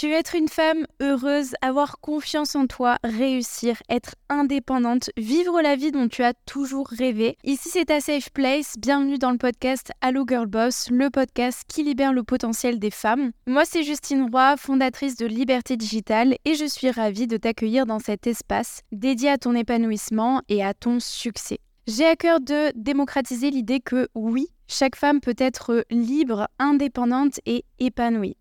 Tu 0.00 0.08
veux 0.08 0.14
être 0.14 0.34
une 0.34 0.48
femme 0.48 0.86
heureuse, 1.02 1.52
avoir 1.60 2.00
confiance 2.00 2.56
en 2.56 2.66
toi, 2.66 2.96
réussir, 3.04 3.82
être 3.90 4.14
indépendante, 4.30 5.10
vivre 5.18 5.60
la 5.60 5.76
vie 5.76 5.92
dont 5.92 6.08
tu 6.08 6.22
as 6.22 6.32
toujours 6.46 6.88
rêvé. 6.88 7.36
Ici 7.44 7.68
c'est 7.70 7.84
ta 7.84 8.00
safe 8.00 8.30
place, 8.30 8.76
bienvenue 8.78 9.18
dans 9.18 9.30
le 9.30 9.36
podcast 9.36 9.92
Allo 10.00 10.24
Girl 10.26 10.46
Boss, 10.46 10.88
le 10.90 11.10
podcast 11.10 11.64
qui 11.68 11.82
libère 11.82 12.14
le 12.14 12.22
potentiel 12.22 12.78
des 12.78 12.90
femmes. 12.90 13.32
Moi 13.46 13.66
c'est 13.66 13.82
Justine 13.82 14.30
Roy, 14.32 14.56
fondatrice 14.56 15.16
de 15.16 15.26
Liberté 15.26 15.76
Digitale 15.76 16.36
et 16.46 16.54
je 16.54 16.64
suis 16.64 16.90
ravie 16.90 17.26
de 17.26 17.36
t'accueillir 17.36 17.84
dans 17.84 17.98
cet 17.98 18.26
espace 18.26 18.80
dédié 18.92 19.28
à 19.28 19.36
ton 19.36 19.54
épanouissement 19.54 20.40
et 20.48 20.64
à 20.64 20.72
ton 20.72 20.98
succès. 20.98 21.58
J'ai 21.86 22.06
à 22.06 22.16
cœur 22.16 22.40
de 22.40 22.72
démocratiser 22.74 23.50
l'idée 23.50 23.80
que 23.80 24.08
oui, 24.14 24.46
chaque 24.66 24.96
femme 24.96 25.20
peut 25.20 25.36
être 25.36 25.84
libre, 25.90 26.48
indépendante 26.58 27.38
et 27.44 27.66
épanouie. 27.78 28.38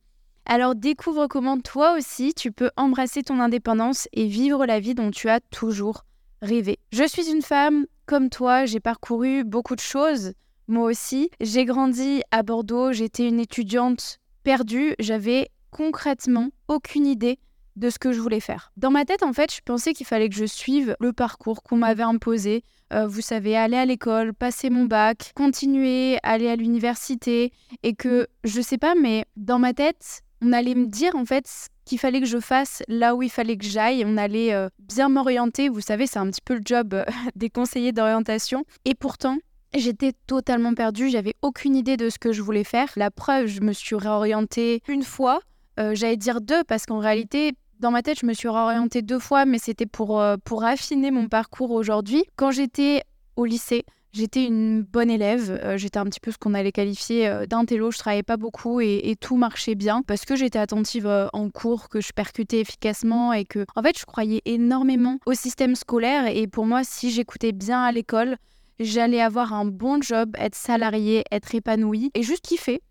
Alors 0.52 0.74
découvre 0.74 1.28
comment 1.28 1.60
toi 1.60 1.96
aussi 1.96 2.34
tu 2.34 2.52
peux 2.52 2.72
embrasser 2.76 3.22
ton 3.22 3.40
indépendance 3.40 4.08
et 4.14 4.26
vivre 4.26 4.66
la 4.66 4.80
vie 4.80 4.96
dont 4.96 5.12
tu 5.12 5.30
as 5.30 5.42
toujours 5.42 6.06
rêvé. 6.42 6.80
Je 6.92 7.08
suis 7.08 7.30
une 7.30 7.44
femme 7.44 7.86
comme 8.08 8.32
toi, 8.32 8.66
j'ai 8.66 8.80
parcouru 8.80 9.44
beaucoup 9.44 9.76
de 9.76 9.80
choses, 9.80 10.34
moi 10.68 10.86
aussi. 10.86 11.30
J'ai 11.40 11.66
grandi 11.66 12.24
à 12.32 12.42
Bordeaux, 12.42 12.92
j'étais 12.94 13.28
une 13.28 13.40
étudiante 13.40 14.18
perdue, 14.44 14.96
j'avais 14.98 15.50
concrètement 15.70 16.50
aucune 16.68 17.06
idée 17.06 17.38
de 17.76 17.92
ce 17.92 18.00
que 18.00 18.12
je 18.12 18.20
voulais 18.20 18.40
faire. 18.40 18.72
Dans 18.76 18.90
ma 18.90 19.06
tête, 19.06 19.22
en 19.22 19.34
fait, 19.34 19.54
je 19.54 19.62
pensais 19.64 19.94
qu'il 19.94 20.08
fallait 20.08 20.30
que 20.30 20.36
je 20.36 20.46
suive 20.46 20.96
le 21.00 21.14
parcours 21.14 21.62
qu'on 21.62 21.78
m'avait 21.78 22.02
imposé. 22.02 22.64
Euh, 22.92 23.06
vous 23.06 23.22
savez, 23.22 23.56
aller 23.56 23.78
à 23.78 23.86
l'école, 23.86 24.34
passer 24.34 24.72
mon 24.72 24.86
bac, 24.86 25.32
continuer, 25.36 26.18
aller 26.24 26.50
à 26.50 26.56
l'université, 26.56 27.54
et 27.84 27.94
que, 27.94 28.26
je 28.44 28.62
sais 28.62 28.80
pas, 28.80 28.96
mais 28.96 29.26
dans 29.38 29.60
ma 29.60 29.74
tête, 29.76 30.24
on 30.42 30.54
allait 30.54 30.76
me 30.76 30.88
dire 30.88 31.16
en 31.16 31.26
fait 31.26 31.46
qu'il 31.86 32.00
fallait 32.00 32.22
que 32.22 32.28
je 32.28 32.40
fasse 32.40 32.84
là 32.88 33.16
où 33.16 33.24
il 33.24 33.30
fallait 33.30 33.58
que 33.58 33.66
j'aille. 33.66 34.04
On 34.06 34.18
allait 34.18 34.54
euh, 34.54 34.70
bien 34.80 35.10
m'orienter. 35.10 35.70
Vous 35.70 35.82
savez, 35.82 36.08
c'est 36.08 36.20
un 36.20 36.30
petit 36.30 36.42
peu 36.44 36.56
le 36.56 36.62
job 36.64 36.94
euh, 36.94 37.06
des 37.36 37.50
conseillers 37.50 37.92
d'orientation. 37.92 38.64
Et 38.86 38.96
pourtant, 38.96 39.38
J'étais 39.76 40.14
totalement 40.26 40.74
perdue, 40.74 41.12
j'avais 41.12 41.36
aucune 41.44 41.76
idée 41.76 41.96
de 41.96 42.10
ce 42.10 42.18
que 42.18 42.32
je 42.32 42.42
voulais 42.42 42.64
faire. 42.64 42.92
La 42.96 43.12
preuve, 43.12 43.46
je 43.46 43.62
me 43.62 43.72
suis 43.72 43.96
réorientée 43.96 44.82
une 44.88 45.04
fois, 45.04 45.42
euh, 45.80 45.94
j'allais 45.94 46.18
dire 46.18 46.42
deux, 46.42 46.64
parce 46.64 46.88
qu'en 46.88 46.98
réalité, 46.98 47.54
dans 47.80 47.92
ma 47.92 48.02
tête, 48.02 48.20
je 48.20 48.26
me 48.26 48.34
suis 48.34 48.50
réorientée 48.50 49.04
deux 49.04 49.20
fois, 49.20 49.46
mais 49.46 49.60
c'était 49.60 49.86
pour, 49.86 50.24
pour 50.44 50.64
affiner 50.64 51.12
mon 51.12 51.28
parcours 51.28 51.70
aujourd'hui. 51.70 52.24
Quand 52.36 52.50
j'étais 52.50 53.04
au 53.36 53.46
lycée, 53.46 53.86
J'étais 54.12 54.46
une 54.46 54.82
bonne 54.82 55.12
élève, 55.12 55.52
euh, 55.64 55.78
j'étais 55.78 56.00
un 56.00 56.06
petit 56.06 56.20
peu 56.20 56.32
ce 56.32 56.38
qu'on 56.40 56.56
allait 56.56 56.72
qualifier 56.72 57.28
euh, 57.28 57.46
d'intello, 57.46 57.92
je 57.92 58.00
travaillais 58.00 58.24
pas 58.24 58.38
beaucoup 58.38 58.82
et, 58.82 59.16
tout 59.22 59.38
marchait 59.38 59.76
bien 59.76 60.02
parce 60.02 60.26
que 60.26 60.36
j'étais 60.36 60.58
attentive 60.58 61.06
euh, 61.06 61.28
en 61.32 61.52
cours, 61.52 61.90
que 61.90 62.02
je 62.02 62.12
percutais 62.12 62.60
efficacement 62.60 63.34
et 63.34 63.46
que 63.46 63.66
en 63.76 63.84
fait 63.84 64.00
je 64.00 64.06
croyais 64.06 64.42
énormément 64.46 65.20
au 65.28 65.34
système 65.34 65.76
scolaire 65.76 66.26
et 66.26 66.48
pour 66.48 66.66
moi 66.66 66.82
si 66.84 67.12
j'écoutais 67.12 67.52
bien 67.52 67.84
à 67.84 67.92
l'école, 67.92 68.38
j'allais 68.80 69.22
avoir 69.22 69.54
un 69.54 69.66
bon 69.66 70.02
job, 70.02 70.36
être 70.40 70.56
salarié, 70.56 71.24
être 71.32 71.54
épanoui 71.54 72.10
et 72.16 72.24
juste 72.24 72.44
kiffer. 72.44 72.82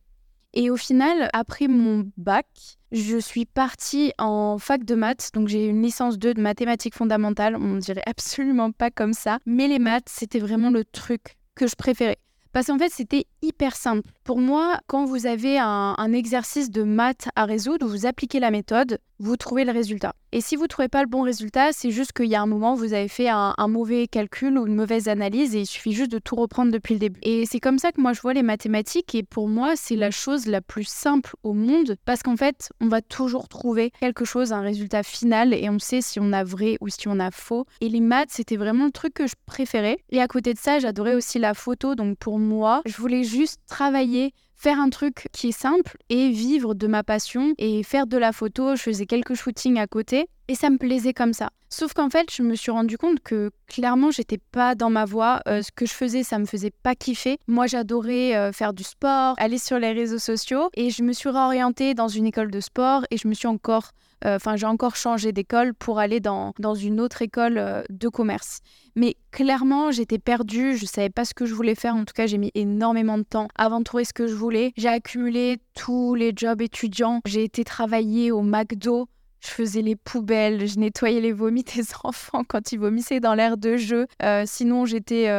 Et 0.59 0.71
au 0.71 0.77
final, 0.77 1.31
après 1.35 1.69
mon 1.69 2.11
bac, 2.17 2.47
je 2.91 3.17
suis 3.17 3.45
partie 3.45 4.13
en 4.19 4.59
fac 4.59 4.85
de 4.85 4.97
maths, 4.97 5.31
donc 5.33 5.47
j'ai 5.47 5.67
une 5.67 5.81
licence 5.81 6.19
2 6.19 6.35
de 6.35 6.41
mathématiques 6.41 6.97
fondamentales. 6.97 7.55
On 7.55 7.77
dirait 7.77 8.03
absolument 8.07 8.73
pas 8.73 8.91
comme 8.91 9.13
ça, 9.13 9.39
mais 9.47 9.69
les 9.69 9.79
maths, 9.79 10.09
c'était 10.09 10.41
vraiment 10.41 10.71
le 10.71 10.85
truc 10.85 11.37
que 11.55 11.69
je 11.69 11.77
préférais. 11.77 12.19
Parce 12.53 12.67
qu'en 12.67 12.79
fait, 12.79 12.91
c'était 12.91 13.27
hyper 13.41 13.77
simple. 13.77 14.11
Pour 14.29 14.41
moi, 14.41 14.79
quand 14.89 15.07
vous 15.07 15.25
avez 15.25 15.59
un, 15.59 16.13
exercice 16.13 16.71
de 16.71 16.83
maths 16.83 17.31
à 17.35 17.47
résoudre, 17.47 17.87
vous 17.87 18.05
appliquez 18.05 18.41
la 18.41 18.51
méthode, 18.51 18.99
vous 19.19 19.39
trouvez 19.39 19.65
le 19.65 19.73
résultat. 19.73 20.13
Et 20.31 20.43
si 20.43 20.57
vous 20.57 20.65
ne 20.65 20.69
trouvez 20.69 20.89
pas 20.89 21.03
le 21.03 21.09
bon 21.09 21.23
résultat, 21.23 21.73
c'est 21.73 21.91
juste 21.91 22.13
qu'il 22.13 22.27
y 22.27 22.35
a 22.35 22.43
un 22.43 22.47
moment, 22.47 22.75
vous 22.75 22.93
avez 22.93 23.09
fait 23.09 23.31
un, 23.31 23.55
mauvais 23.67 24.07
calcul 24.07 24.59
ou 24.59 24.67
une 24.67 24.75
mauvaise 24.75 25.09
analyse 25.09 25.57
et 25.57 25.61
il 25.61 25.67
suffit 25.67 25.93
juste 25.93 26.13
de 26.13 26.19
tout 26.19 26.37
reprendre 26.37 26.71
depuis 26.71 26.93
le 26.93 27.01
début. 27.01 27.19
Et 27.23 27.47
c'est 27.47 27.61
comme 27.61 27.79
ça 27.79 27.93
que 27.93 28.01
moi 28.03 28.13
je 28.13 28.21
vois 28.21 28.35
les 28.35 28.43
mathématiques 28.43 29.15
et 29.15 29.23
pour 29.23 29.49
moi, 29.49 29.73
c'est 29.75 29.97
la 29.97 30.11
chose 30.11 30.45
la 30.45 30.61
plus 30.61 30.87
simple 30.87 31.35
au 31.43 31.55
monde 31.55 31.97
parce 32.05 32.23
qu'en 32.23 32.37
fait, 32.37 32.71
on 32.83 32.89
va 32.89 33.01
toujours 33.01 33.49
trouver 33.49 33.91
quelque 34.01 34.27
chose, 34.27 34.53
un 34.53 34.61
résultat 34.61 35.03
final 35.03 35.55
et 35.55 35.71
on 35.71 35.79
sait 35.79 36.03
si 36.03 36.21
on 36.21 36.35
a 36.35 36.45
vrai 36.45 36.77
ou 36.83 36.91
si 36.91 37.09
on 37.09 37.19
a 37.19 37.31
faux. 37.31 37.65
Et 37.81 37.89
les 37.89 38.01
maths, 38.01 38.31
c'était 38.31 38.57
vraiment 38.57 38.85
le 38.85 38.93
truc 38.93 39.15
que 39.15 39.27
je 39.27 39.35
préférais. 39.47 39.97
Et 40.11 40.21
à 40.21 40.29
côté 40.29 40.53
de 40.53 40.59
ça, 40.59 40.79
j'adorais 40.79 41.15
aussi 41.15 41.39
la 41.39 41.55
photo. 41.55 41.95
Donc 41.95 42.19
pour 42.19 42.39
moi, 42.39 42.83
je 42.85 42.97
voulais 42.99 43.25
juste 43.25 43.61
travailler 43.67 44.18
faire 44.59 44.81
un 44.81 44.91
truc 44.91 45.29
qui 45.33 45.49
est 45.49 45.59
simple 45.59 45.97
et 46.09 46.31
vivre 46.31 46.75
de 46.75 46.87
ma 46.87 47.05
passion 47.05 47.55
et 47.59 47.83
faire 47.83 48.07
de 48.07 48.17
la 48.17 48.33
photo. 48.33 48.75
Je 48.77 48.83
faisais 48.83 49.07
quelques 49.07 49.35
shootings 49.35 49.79
à 49.79 49.87
côté 49.87 50.27
et 50.49 50.55
ça 50.55 50.69
me 50.69 50.79
plaisait 50.79 51.15
comme 51.15 51.33
ça. 51.33 51.51
Sauf 51.71 51.93
qu'en 51.93 52.09
fait, 52.09 52.33
je 52.35 52.43
me 52.43 52.55
suis 52.55 52.71
rendu 52.71 52.97
compte 52.97 53.21
que 53.21 53.51
clairement, 53.67 54.11
j'étais 54.11 54.39
pas 54.39 54.75
dans 54.75 54.91
ma 54.91 55.05
voie. 55.05 55.41
Euh, 55.47 55.63
ce 55.63 55.71
que 55.71 55.87
je 55.87 55.93
faisais, 55.93 56.23
ça 56.23 56.39
me 56.39 56.47
faisait 56.47 56.73
pas 56.83 56.95
kiffer. 56.95 57.39
Moi, 57.47 57.67
j'adorais 57.67 58.35
euh, 58.35 58.53
faire 58.53 58.73
du 58.73 58.83
sport, 58.83 59.35
aller 59.39 59.59
sur 59.59 59.79
les 59.79 59.93
réseaux 59.93 60.19
sociaux 60.19 60.71
et 60.75 60.91
je 60.91 61.03
me 61.03 61.13
suis 61.13 61.29
réorientée 61.29 61.95
dans 61.95 62.09
une 62.09 62.27
école 62.27 62.51
de 62.51 62.61
sport 62.61 63.05
et 63.11 63.19
je 63.19 63.29
me 63.29 63.35
suis 63.35 63.49
encore 63.49 63.93
enfin, 64.25 64.57
j'ai 64.57 64.67
encore 64.67 64.97
changé 64.97 65.33
d'école 65.33 65.75
pour 65.75 65.99
aller 65.99 66.21
dans, 66.21 66.53
dans 66.59 66.75
une 66.75 67.01
autre 67.01 67.23
école 67.23 67.59
euh, 67.59 67.83
de 67.91 68.09
commerce. 68.09 68.61
Mais 68.97 69.17
clairement, 69.31 69.91
j'étais 69.91 70.19
perdue, 70.19 70.77
je 70.77 70.87
savais 70.87 71.11
pas 71.11 71.25
ce 71.25 71.35
que 71.35 71.47
je 71.47 71.55
voulais 71.55 71.75
faire. 71.75 71.95
En 71.95 72.05
tout 72.05 72.15
cas, 72.15 72.27
j'ai 72.27 72.39
mis 72.39 72.51
énormément 72.55 73.19
de 73.19 73.23
temps 73.23 73.49
avant 73.55 73.79
de 73.79 73.85
trouver 73.85 74.05
ce 74.05 74.13
que 74.13 74.27
je 74.27 74.35
voulais. 74.35 74.73
J'ai 74.77 74.89
accumulé 74.89 75.59
tous 75.75 76.15
les 76.15 76.33
jobs 76.35 76.61
étudiants. 76.61 77.21
J'ai 77.27 77.45
été 77.45 77.65
travailler 77.65 78.33
au 78.33 78.43
McDo. 78.43 79.09
Je 79.41 79.49
faisais 79.51 79.83
les 79.83 79.95
poubelles, 79.95 80.67
je 80.67 80.81
nettoyais 80.81 81.21
les 81.21 81.33
vomis 81.33 81.63
des 81.63 81.85
enfants 82.03 82.43
quand 82.43 82.73
ils 82.73 82.79
vomissaient 82.79 83.21
dans 83.21 83.35
l'air 83.35 83.57
de 83.57 83.77
jeu. 83.77 84.07
Euh, 84.23 84.43
sinon, 84.47 84.85
j'étais 84.85 85.31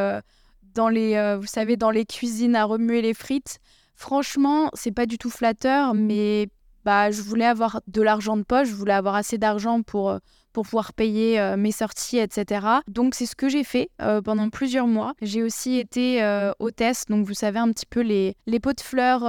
dans 0.74 0.88
les, 0.88 1.36
vous 1.38 1.46
savez, 1.46 1.76
dans 1.76 1.90
les 1.90 2.06
cuisines 2.06 2.56
à 2.56 2.64
remuer 2.64 3.02
les 3.02 3.12
frites. 3.12 3.58
Franchement, 3.94 4.70
c'est 4.72 4.92
pas 4.92 5.04
du 5.04 5.18
tout 5.18 5.28
flatteur, 5.28 5.92
mais 5.92 6.48
bah, 6.84 7.10
je 7.10 7.22
voulais 7.22 7.46
avoir 7.46 7.80
de 7.86 8.02
l'argent 8.02 8.36
de 8.36 8.42
poche, 8.42 8.68
je 8.68 8.74
voulais 8.74 8.92
avoir 8.92 9.14
assez 9.14 9.38
d'argent 9.38 9.82
pour, 9.82 10.10
euh, 10.10 10.18
pour 10.52 10.64
pouvoir 10.64 10.92
payer 10.92 11.38
euh, 11.38 11.56
mes 11.56 11.72
sorties, 11.72 12.18
etc. 12.18 12.66
Donc 12.88 13.14
c'est 13.14 13.26
ce 13.26 13.36
que 13.36 13.48
j'ai 13.48 13.64
fait 13.64 13.90
euh, 14.00 14.22
pendant 14.22 14.48
plusieurs 14.48 14.86
mois. 14.86 15.14
J'ai 15.20 15.42
aussi 15.42 15.78
été 15.78 16.20
hôtesse, 16.58 17.04
donc 17.08 17.26
vous 17.26 17.34
savez 17.34 17.58
un 17.58 17.70
petit 17.72 17.86
peu 17.86 18.00
les, 18.00 18.36
les 18.46 18.60
pots 18.60 18.72
de 18.72 18.80
fleurs 18.80 19.20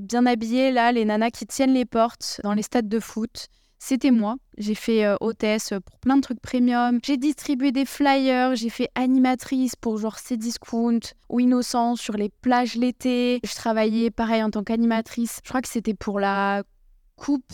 bien 0.00 0.26
habillés, 0.26 0.70
là, 0.70 0.92
les 0.92 1.04
nanas 1.04 1.30
qui 1.30 1.46
tiennent 1.46 1.74
les 1.74 1.84
portes 1.84 2.40
dans 2.44 2.54
les 2.54 2.62
stades 2.62 2.88
de 2.88 3.00
foot. 3.00 3.48
C'était 3.82 4.10
moi. 4.10 4.36
J'ai 4.58 4.74
fait 4.74 5.06
hôtesse 5.20 5.72
pour 5.86 5.98
plein 6.00 6.16
de 6.16 6.20
trucs 6.20 6.40
premium. 6.40 6.98
J'ai 7.02 7.16
distribué 7.16 7.72
des 7.72 7.86
flyers. 7.86 8.54
J'ai 8.54 8.68
fait 8.68 8.90
animatrice 8.94 9.74
pour 9.74 9.96
genre 9.96 10.18
Cdiscount 10.18 11.00
ou 11.30 11.40
Innocent 11.40 11.96
sur 11.96 12.14
les 12.14 12.28
plages 12.28 12.74
l'été. 12.74 13.40
Je 13.42 13.54
travaillais 13.54 14.10
pareil 14.10 14.42
en 14.42 14.50
tant 14.50 14.64
qu'animatrice. 14.64 15.40
Je 15.42 15.48
crois 15.48 15.62
que 15.62 15.68
c'était 15.68 15.94
pour 15.94 16.20
la 16.20 16.62
coupe. 17.20 17.52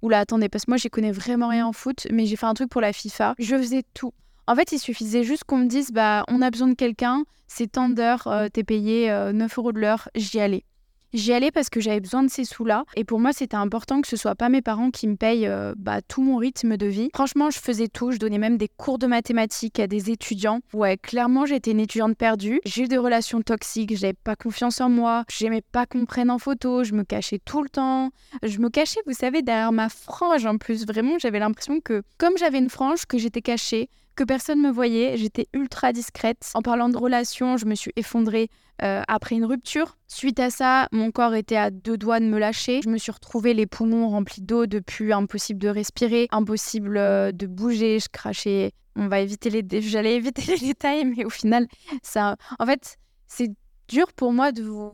Oula, 0.00 0.20
attendez, 0.20 0.48
parce 0.48 0.64
que 0.64 0.70
moi, 0.70 0.78
j'y 0.78 0.88
connais 0.88 1.12
vraiment 1.12 1.48
rien 1.48 1.66
en 1.66 1.72
foot, 1.72 2.06
mais 2.10 2.24
j'ai 2.24 2.36
fait 2.36 2.46
un 2.46 2.54
truc 2.54 2.70
pour 2.70 2.80
la 2.80 2.94
FIFA. 2.94 3.34
Je 3.38 3.56
faisais 3.56 3.82
tout. 3.92 4.14
En 4.46 4.54
fait, 4.54 4.72
il 4.72 4.78
suffisait 4.78 5.24
juste 5.24 5.44
qu'on 5.44 5.58
me 5.58 5.66
dise, 5.66 5.92
bah, 5.92 6.24
on 6.28 6.40
a 6.40 6.50
besoin 6.50 6.68
de 6.68 6.74
quelqu'un, 6.74 7.24
c'est 7.46 7.72
tant 7.72 7.88
d'heures, 7.88 8.28
t'es 8.52 8.64
payé 8.64 9.08
9 9.08 9.52
euh, 9.52 9.60
euros 9.60 9.72
de 9.72 9.80
l'heure, 9.80 10.08
j'y 10.14 10.40
allais. 10.40 10.64
J'y 11.12 11.32
allais 11.32 11.50
parce 11.50 11.70
que 11.70 11.80
j'avais 11.80 12.00
besoin 12.00 12.22
de 12.22 12.30
ces 12.30 12.44
sous-là. 12.44 12.84
Et 12.94 13.04
pour 13.04 13.18
moi, 13.18 13.32
c'était 13.32 13.56
important 13.56 14.00
que 14.00 14.08
ce 14.08 14.16
soit 14.16 14.34
pas 14.34 14.48
mes 14.48 14.62
parents 14.62 14.90
qui 14.90 15.08
me 15.08 15.16
payent 15.16 15.46
euh, 15.46 15.74
bah, 15.76 16.02
tout 16.02 16.22
mon 16.22 16.36
rythme 16.36 16.76
de 16.76 16.86
vie. 16.86 17.10
Franchement, 17.14 17.50
je 17.50 17.58
faisais 17.58 17.88
tout. 17.88 18.12
Je 18.12 18.18
donnais 18.18 18.38
même 18.38 18.56
des 18.56 18.68
cours 18.68 18.98
de 18.98 19.06
mathématiques 19.06 19.80
à 19.80 19.86
des 19.86 20.10
étudiants. 20.10 20.60
Ouais, 20.72 20.96
clairement, 20.96 21.46
j'étais 21.46 21.72
une 21.72 21.80
étudiante 21.80 22.16
perdue. 22.16 22.60
J'ai 22.64 22.84
eu 22.84 22.88
des 22.88 22.98
relations 22.98 23.42
toxiques. 23.42 23.96
J'avais 23.96 24.12
pas 24.12 24.36
confiance 24.36 24.80
en 24.80 24.88
moi. 24.88 25.24
J'aimais 25.28 25.62
pas 25.72 25.86
qu'on 25.86 26.04
prenne 26.06 26.30
en 26.30 26.38
photo. 26.38 26.84
Je 26.84 26.94
me 26.94 27.02
cachais 27.02 27.40
tout 27.44 27.62
le 27.62 27.68
temps. 27.68 28.10
Je 28.42 28.58
me 28.58 28.68
cachais, 28.68 29.00
vous 29.06 29.12
savez, 29.12 29.42
derrière 29.42 29.72
ma 29.72 29.88
frange 29.88 30.46
en 30.46 30.58
plus. 30.58 30.86
Vraiment, 30.86 31.18
j'avais 31.18 31.40
l'impression 31.40 31.80
que, 31.80 32.02
comme 32.18 32.38
j'avais 32.38 32.58
une 32.58 32.70
frange, 32.70 33.06
que 33.06 33.18
j'étais 33.18 33.42
cachée 33.42 33.88
personne 34.24 34.60
me 34.60 34.70
voyait, 34.70 35.16
j'étais 35.16 35.46
ultra 35.52 35.92
discrète. 35.92 36.50
En 36.54 36.62
parlant 36.62 36.88
de 36.88 36.96
relations, 36.96 37.56
je 37.56 37.66
me 37.66 37.74
suis 37.74 37.92
effondrée 37.96 38.48
euh, 38.82 39.02
après 39.08 39.36
une 39.36 39.44
rupture. 39.44 39.98
Suite 40.08 40.40
à 40.40 40.50
ça, 40.50 40.88
mon 40.92 41.10
corps 41.10 41.34
était 41.34 41.56
à 41.56 41.70
deux 41.70 41.98
doigts 41.98 42.20
de 42.20 42.24
me 42.24 42.38
lâcher. 42.38 42.80
Je 42.82 42.88
me 42.88 42.98
suis 42.98 43.12
retrouvée 43.12 43.54
les 43.54 43.66
poumons 43.66 44.08
remplis 44.08 44.42
d'eau 44.42 44.66
depuis 44.66 45.12
impossible 45.12 45.60
de 45.60 45.68
respirer, 45.68 46.28
impossible 46.30 46.96
euh, 46.96 47.32
de 47.32 47.46
bouger, 47.46 47.98
je 48.00 48.08
crachais. 48.08 48.72
On 48.96 49.08
va 49.08 49.20
éviter 49.20 49.50
les 49.50 49.80
j'allais 49.82 50.16
éviter 50.16 50.42
les 50.42 50.58
détails 50.66 51.04
mais 51.04 51.24
au 51.24 51.30
final 51.30 51.66
ça 52.02 52.36
en 52.58 52.66
fait, 52.66 52.96
c'est 53.28 53.52
dur 53.88 54.12
pour 54.12 54.32
moi 54.32 54.50
de 54.50 54.62
vous 54.62 54.92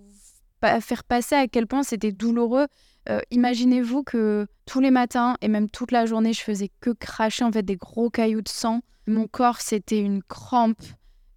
faire 0.80 1.04
passer 1.04 1.34
à 1.34 1.48
quel 1.48 1.66
point 1.66 1.82
c'était 1.82 2.12
douloureux. 2.12 2.66
Euh, 3.08 3.20
imaginez-vous 3.30 4.02
que 4.02 4.46
tous 4.64 4.80
les 4.80 4.90
matins 4.90 5.36
et 5.40 5.48
même 5.48 5.70
toute 5.70 5.92
la 5.92 6.06
journée, 6.06 6.32
je 6.32 6.40
faisais 6.40 6.70
que 6.80 6.90
cracher 6.90 7.44
en 7.44 7.52
fait 7.52 7.62
des 7.62 7.76
gros 7.76 8.10
cailloux 8.10 8.42
de 8.42 8.48
sang 8.48 8.80
mon 9.06 9.26
corps, 9.26 9.60
c'était 9.60 10.00
une 10.00 10.22
crampe. 10.22 10.82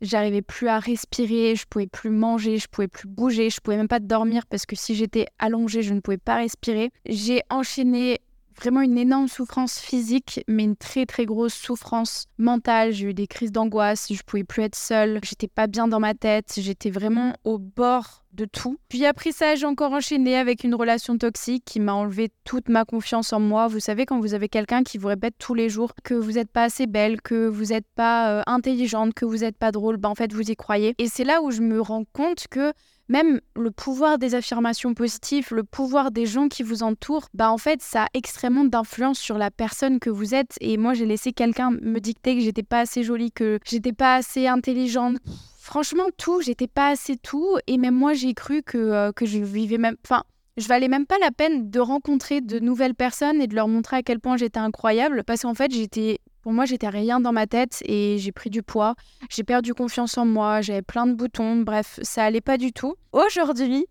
J'arrivais 0.02 0.42
plus 0.42 0.70
à 0.70 0.80
respirer, 0.80 1.56
je 1.56 1.66
pouvais 1.70 1.88
plus 1.88 2.10
manger, 2.10 2.58
je 2.58 2.68
pouvais 2.68 2.88
plus 2.88 3.08
bouger, 3.08 3.50
je 3.50 3.60
pouvais 3.60 3.76
même 3.76 3.90
pas 3.90 4.00
dormir 4.00 4.46
parce 4.48 4.66
que 4.66 4.76
si 4.76 4.96
j'étais 4.96 5.28
allongée, 5.40 5.82
je 5.82 5.94
ne 5.94 6.00
pouvais 6.00 6.18
pas 6.18 6.38
respirer. 6.38 6.92
J'ai 7.06 7.42
enchaîné 7.50 8.20
vraiment 8.60 8.82
une 8.82 8.98
énorme 8.98 9.28
souffrance 9.28 9.80
physique, 9.80 10.44
mais 10.48 10.64
une 10.64 10.76
très 10.76 11.06
très 11.06 11.26
grosse 11.26 11.54
souffrance 11.54 12.26
mentale. 12.38 12.92
J'ai 12.92 13.08
eu 13.08 13.14
des 13.14 13.28
crises 13.28 13.52
d'angoisse, 13.52 14.12
je 14.12 14.22
pouvais 14.24 14.44
plus 14.44 14.64
être 14.64 14.76
seule, 14.76 15.20
j'étais 15.24 15.48
pas 15.48 15.68
bien 15.68 15.88
dans 15.88 16.00
ma 16.00 16.14
tête, 16.14 16.54
j'étais 16.58 16.90
vraiment 16.90 17.34
au 17.44 17.58
bord 17.58 18.26
de 18.34 18.46
tout. 18.46 18.78
Puis 18.90 19.06
après 19.06 19.32
ça, 19.32 19.56
j'ai 19.56 19.66
encore 19.66 19.92
enchaîné 19.92 20.36
avec 20.38 20.64
une 20.64 20.76
relation 20.76 21.18
toxique 21.18 21.64
qui 21.66 21.80
m'a 21.80 21.94
enlevé 21.94 22.30
toute 22.44 22.70
ma 22.70 22.86
confiance 22.86 23.34
en 23.34 23.40
moi. 23.40 23.68
Vous 23.68 23.80
savez, 23.80 24.06
quand 24.06 24.20
vous 24.20 24.34
avez 24.34 24.50
quelqu'un 24.50 24.84
qui 24.84 24.98
vous 24.98 25.08
répète 25.08 25.36
tous 25.40 25.54
les 25.54 25.70
jours 25.70 25.94
que 26.04 26.14
vous 26.14 26.34
n'êtes 26.34 26.52
pas 26.52 26.64
assez 26.64 26.86
belle, 26.86 27.22
que 27.22 27.48
vous 27.48 27.66
n'êtes 27.66 27.88
pas 27.96 28.32
euh, 28.32 28.44
intelligente, 28.46 29.14
que 29.14 29.26
vous 29.26 29.38
n'êtes 29.38 29.58
pas 29.58 29.72
drôle, 29.72 29.98
ben 29.98 30.10
en 30.10 30.16
fait, 30.16 30.32
vous 30.34 30.52
y 30.52 30.56
croyez. 30.56 30.94
Et 30.98 31.08
c'est 31.08 31.24
là 31.24 31.42
où 31.42 31.52
je 31.52 31.62
me 31.62 31.82
rends 31.82 32.06
compte 32.14 32.48
que 32.50 32.74
même 33.10 33.42
le 33.56 33.72
pouvoir 33.72 34.20
des 34.20 34.36
affirmations 34.36 34.94
positives, 34.94 35.48
le 35.52 35.64
pouvoir 35.64 36.12
des 36.12 36.28
gens 36.28 36.48
qui 36.48 36.64
vous 36.64 36.84
entourent, 36.84 37.28
bah 37.34 37.52
en 37.52 37.58
fait, 37.58 37.82
ça 37.82 38.04
a 38.04 38.08
extrêmement 38.14 38.64
d'influence 38.64 39.20
sur 39.20 39.38
la 39.38 39.50
personne 39.52 40.00
que 40.00 40.12
vous 40.12 40.36
êtes. 40.36 40.56
Et 40.62 40.78
moi, 40.78 40.94
j'ai 40.94 41.08
laissé 41.08 41.34
quelqu'un 41.34 41.72
me 41.72 42.00
dicter 42.00 42.36
que 42.36 42.42
j'étais 42.42 42.64
pas 42.64 42.82
assez 42.82 43.04
jolie, 43.04 43.32
que 43.32 43.60
j'étais 43.66 43.94
pas 43.94 44.16
assez 44.16 44.48
intelligente. 44.48 45.18
Franchement, 45.60 46.06
tout, 46.18 46.42
j'étais 46.42 46.68
pas 46.68 46.90
assez 46.90 47.18
tout. 47.18 47.58
Et 47.68 47.78
même 47.78 47.96
moi, 47.96 48.14
j'ai 48.14 48.34
cru 48.34 48.62
que, 48.62 48.78
euh, 48.78 49.12
que 49.12 49.26
je 49.26 49.40
vivais 49.40 49.80
même. 49.80 49.96
Enfin, 50.06 50.24
je 50.58 50.68
valais 50.68 50.88
même 50.88 51.06
pas 51.06 51.18
la 51.20 51.32
peine 51.32 51.72
de 51.72 51.80
rencontrer 51.80 52.42
de 52.42 52.60
nouvelles 52.60 52.96
personnes 52.96 53.42
et 53.42 53.48
de 53.48 53.56
leur 53.56 53.68
montrer 53.68 53.98
à 53.98 54.04
quel 54.04 54.20
point 54.20 54.38
j'étais 54.38 54.60
incroyable. 54.60 55.24
Parce 55.24 55.42
qu'en 55.42 55.56
fait, 55.56 55.72
j'étais. 55.72 56.20
Pour 56.50 56.56
moi, 56.56 56.66
j'étais 56.66 56.90
rien 56.90 57.20
dans 57.20 57.32
ma 57.32 57.46
tête 57.46 57.84
et 57.86 58.18
j'ai 58.18 58.32
pris 58.32 58.50
du 58.50 58.64
poids. 58.64 58.96
J'ai 59.30 59.44
perdu 59.44 59.76
confiance 59.76 60.18
en 60.18 60.26
moi. 60.26 60.62
J'avais 60.62 60.82
plein 60.82 61.06
de 61.06 61.14
boutons. 61.14 61.58
Bref, 61.58 62.00
ça 62.02 62.24
allait 62.24 62.42
pas 62.42 62.58
du 62.58 62.74
tout. 62.74 62.96
Aujourd'hui, 63.12 63.86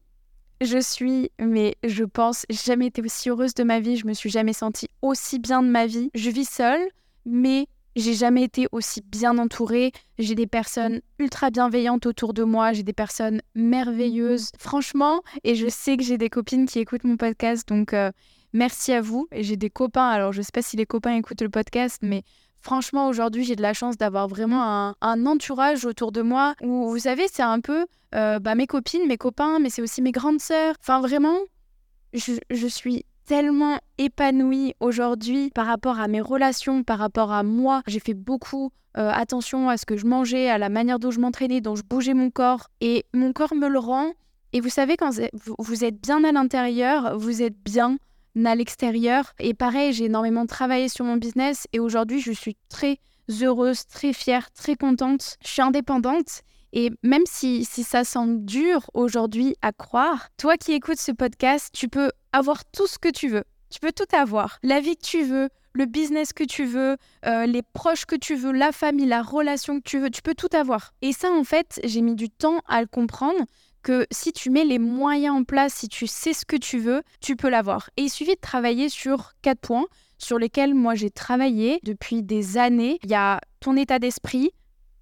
je 0.60 0.78
suis, 0.80 1.30
mais 1.38 1.76
je 1.86 2.02
pense, 2.02 2.46
jamais 2.50 2.86
été 2.86 3.00
aussi 3.00 3.30
heureuse 3.30 3.54
de 3.54 3.62
ma 3.62 3.78
vie. 3.78 3.94
Je 3.94 4.08
me 4.08 4.12
suis 4.12 4.28
jamais 4.28 4.54
sentie 4.54 4.88
aussi 5.02 5.38
bien 5.38 5.62
de 5.62 5.68
ma 5.68 5.86
vie. 5.86 6.10
Je 6.16 6.30
vis 6.30 6.50
seule, 6.50 6.80
mais 7.24 7.68
j'ai 7.94 8.14
jamais 8.14 8.42
été 8.42 8.66
aussi 8.72 9.02
bien 9.02 9.38
entourée. 9.38 9.92
J'ai 10.18 10.34
des 10.34 10.48
personnes 10.48 11.00
ultra 11.20 11.50
bienveillantes 11.50 12.06
autour 12.06 12.34
de 12.34 12.42
moi. 12.42 12.72
J'ai 12.72 12.82
des 12.82 12.92
personnes 12.92 13.40
merveilleuses. 13.54 14.50
Franchement, 14.58 15.22
et 15.44 15.54
je 15.54 15.68
sais 15.68 15.96
que 15.96 16.02
j'ai 16.02 16.18
des 16.18 16.28
copines 16.28 16.66
qui 16.66 16.80
écoutent 16.80 17.04
mon 17.04 17.16
podcast. 17.16 17.68
Donc, 17.68 17.92
euh, 17.92 18.10
merci 18.52 18.92
à 18.92 19.00
vous. 19.00 19.28
Et 19.30 19.44
j'ai 19.44 19.56
des 19.56 19.70
copains. 19.70 20.08
Alors, 20.08 20.32
je 20.32 20.42
sais 20.42 20.50
pas 20.52 20.62
si 20.62 20.76
les 20.76 20.86
copains 20.86 21.14
écoutent 21.14 21.42
le 21.42 21.50
podcast, 21.50 22.00
mais 22.02 22.24
franchement, 22.60 23.08
aujourd'hui, 23.08 23.44
j'ai 23.44 23.56
de 23.56 23.62
la 23.62 23.74
chance 23.74 23.96
d'avoir 23.96 24.28
vraiment 24.28 24.94
un, 25.00 25.26
entourage 25.26 25.84
autour 25.84 26.12
de 26.12 26.22
moi 26.22 26.54
où, 26.62 26.88
vous 26.88 26.98
savez, 26.98 27.26
c'est 27.30 27.42
un 27.42 27.60
peu 27.60 27.86
euh, 28.14 28.38
bah, 28.38 28.54
mes 28.54 28.66
copines, 28.66 29.06
mes 29.06 29.16
copains, 29.16 29.58
mais 29.58 29.70
c'est 29.70 29.82
aussi 29.82 30.02
mes 30.02 30.12
grandes 30.12 30.40
sœurs. 30.40 30.74
Enfin, 30.80 31.00
vraiment, 31.00 31.38
je, 32.12 32.66
suis 32.66 33.04
tellement 33.26 33.78
épanouie 33.98 34.74
aujourd'hui 34.80 35.50
par 35.50 35.66
rapport 35.66 36.00
à 36.00 36.08
mes 36.08 36.20
relations, 36.20 36.82
par 36.82 36.98
rapport 36.98 37.32
à 37.32 37.42
moi. 37.42 37.82
J'ai 37.86 38.00
fait 38.00 38.14
beaucoup 38.14 38.70
euh, 38.96 39.10
attention 39.12 39.68
à 39.68 39.76
ce 39.76 39.84
que 39.84 39.96
je 39.96 40.06
mangeais, 40.06 40.48
à 40.48 40.58
la 40.58 40.68
manière 40.68 40.98
dont 40.98 41.10
je 41.10 41.20
m'entraînais, 41.20 41.60
dont 41.60 41.76
je 41.76 41.82
bougeais 41.82 42.14
mon 42.14 42.30
corps. 42.30 42.68
Et 42.80 43.04
mon 43.12 43.32
corps 43.32 43.54
me 43.54 43.68
le 43.68 43.78
rend. 43.78 44.12
Et 44.54 44.60
vous 44.60 44.70
savez, 44.70 44.96
quand 44.96 45.10
vous 45.58 45.84
êtes 45.84 46.00
bien 46.00 46.24
à 46.24 46.32
l'intérieur, 46.32 47.18
vous 47.18 47.42
êtes 47.42 47.56
bien 47.62 47.98
à 48.46 48.54
l'extérieur. 48.54 49.34
Et 49.38 49.54
pareil, 49.54 49.92
j'ai 49.92 50.04
énormément 50.04 50.46
travaillé 50.46 50.88
sur 50.88 51.04
mon 51.04 51.16
business 51.16 51.66
et 51.72 51.80
aujourd'hui, 51.80 52.20
je 52.20 52.32
suis 52.32 52.56
très 52.68 52.98
heureuse, 53.42 53.86
très 53.86 54.12
fière, 54.12 54.50
très 54.52 54.76
contente. 54.76 55.36
Je 55.44 55.48
suis 55.48 55.62
indépendante 55.62 56.42
et 56.72 56.90
même 57.02 57.24
si, 57.26 57.64
si 57.64 57.82
ça 57.82 58.04
semble 58.04 58.44
dur 58.44 58.90
aujourd'hui 58.94 59.56
à 59.62 59.72
croire, 59.72 60.28
toi 60.36 60.56
qui 60.56 60.72
écoutes 60.72 60.98
ce 60.98 61.12
podcast, 61.12 61.70
tu 61.72 61.88
peux 61.88 62.10
avoir 62.32 62.64
tout 62.66 62.86
ce 62.86 62.98
que 62.98 63.08
tu 63.08 63.28
veux. 63.28 63.44
Tu 63.70 63.80
peux 63.80 63.92
tout 63.92 64.16
avoir. 64.16 64.58
La 64.62 64.80
vie 64.80 64.96
que 64.96 65.04
tu 65.04 65.22
veux, 65.22 65.48
le 65.72 65.86
business 65.86 66.32
que 66.32 66.44
tu 66.44 66.64
veux, 66.64 66.96
euh, 67.26 67.46
les 67.46 67.62
proches 67.62 68.06
que 68.06 68.16
tu 68.16 68.34
veux, 68.34 68.52
la 68.52 68.72
famille, 68.72 69.06
la 69.06 69.22
relation 69.22 69.78
que 69.78 69.84
tu 69.84 69.98
veux, 69.98 70.10
tu 70.10 70.22
peux 70.22 70.34
tout 70.34 70.48
avoir. 70.52 70.92
Et 71.02 71.12
ça, 71.12 71.30
en 71.30 71.44
fait, 71.44 71.80
j'ai 71.84 72.00
mis 72.00 72.14
du 72.14 72.30
temps 72.30 72.60
à 72.66 72.80
le 72.80 72.86
comprendre 72.86 73.40
que 73.82 74.06
si 74.10 74.32
tu 74.32 74.50
mets 74.50 74.64
les 74.64 74.78
moyens 74.78 75.36
en 75.36 75.44
place, 75.44 75.74
si 75.74 75.88
tu 75.88 76.06
sais 76.06 76.32
ce 76.32 76.44
que 76.44 76.56
tu 76.56 76.78
veux, 76.78 77.02
tu 77.20 77.36
peux 77.36 77.48
l'avoir. 77.48 77.90
Et 77.96 78.02
il 78.02 78.10
suffit 78.10 78.34
de 78.34 78.40
travailler 78.40 78.88
sur 78.88 79.32
quatre 79.42 79.60
points 79.60 79.86
sur 80.18 80.38
lesquels 80.38 80.74
moi 80.74 80.94
j'ai 80.94 81.10
travaillé 81.10 81.80
depuis 81.84 82.22
des 82.22 82.58
années. 82.58 82.98
Il 83.04 83.10
y 83.10 83.14
a 83.14 83.40
ton 83.60 83.76
état 83.76 83.98
d'esprit, 83.98 84.50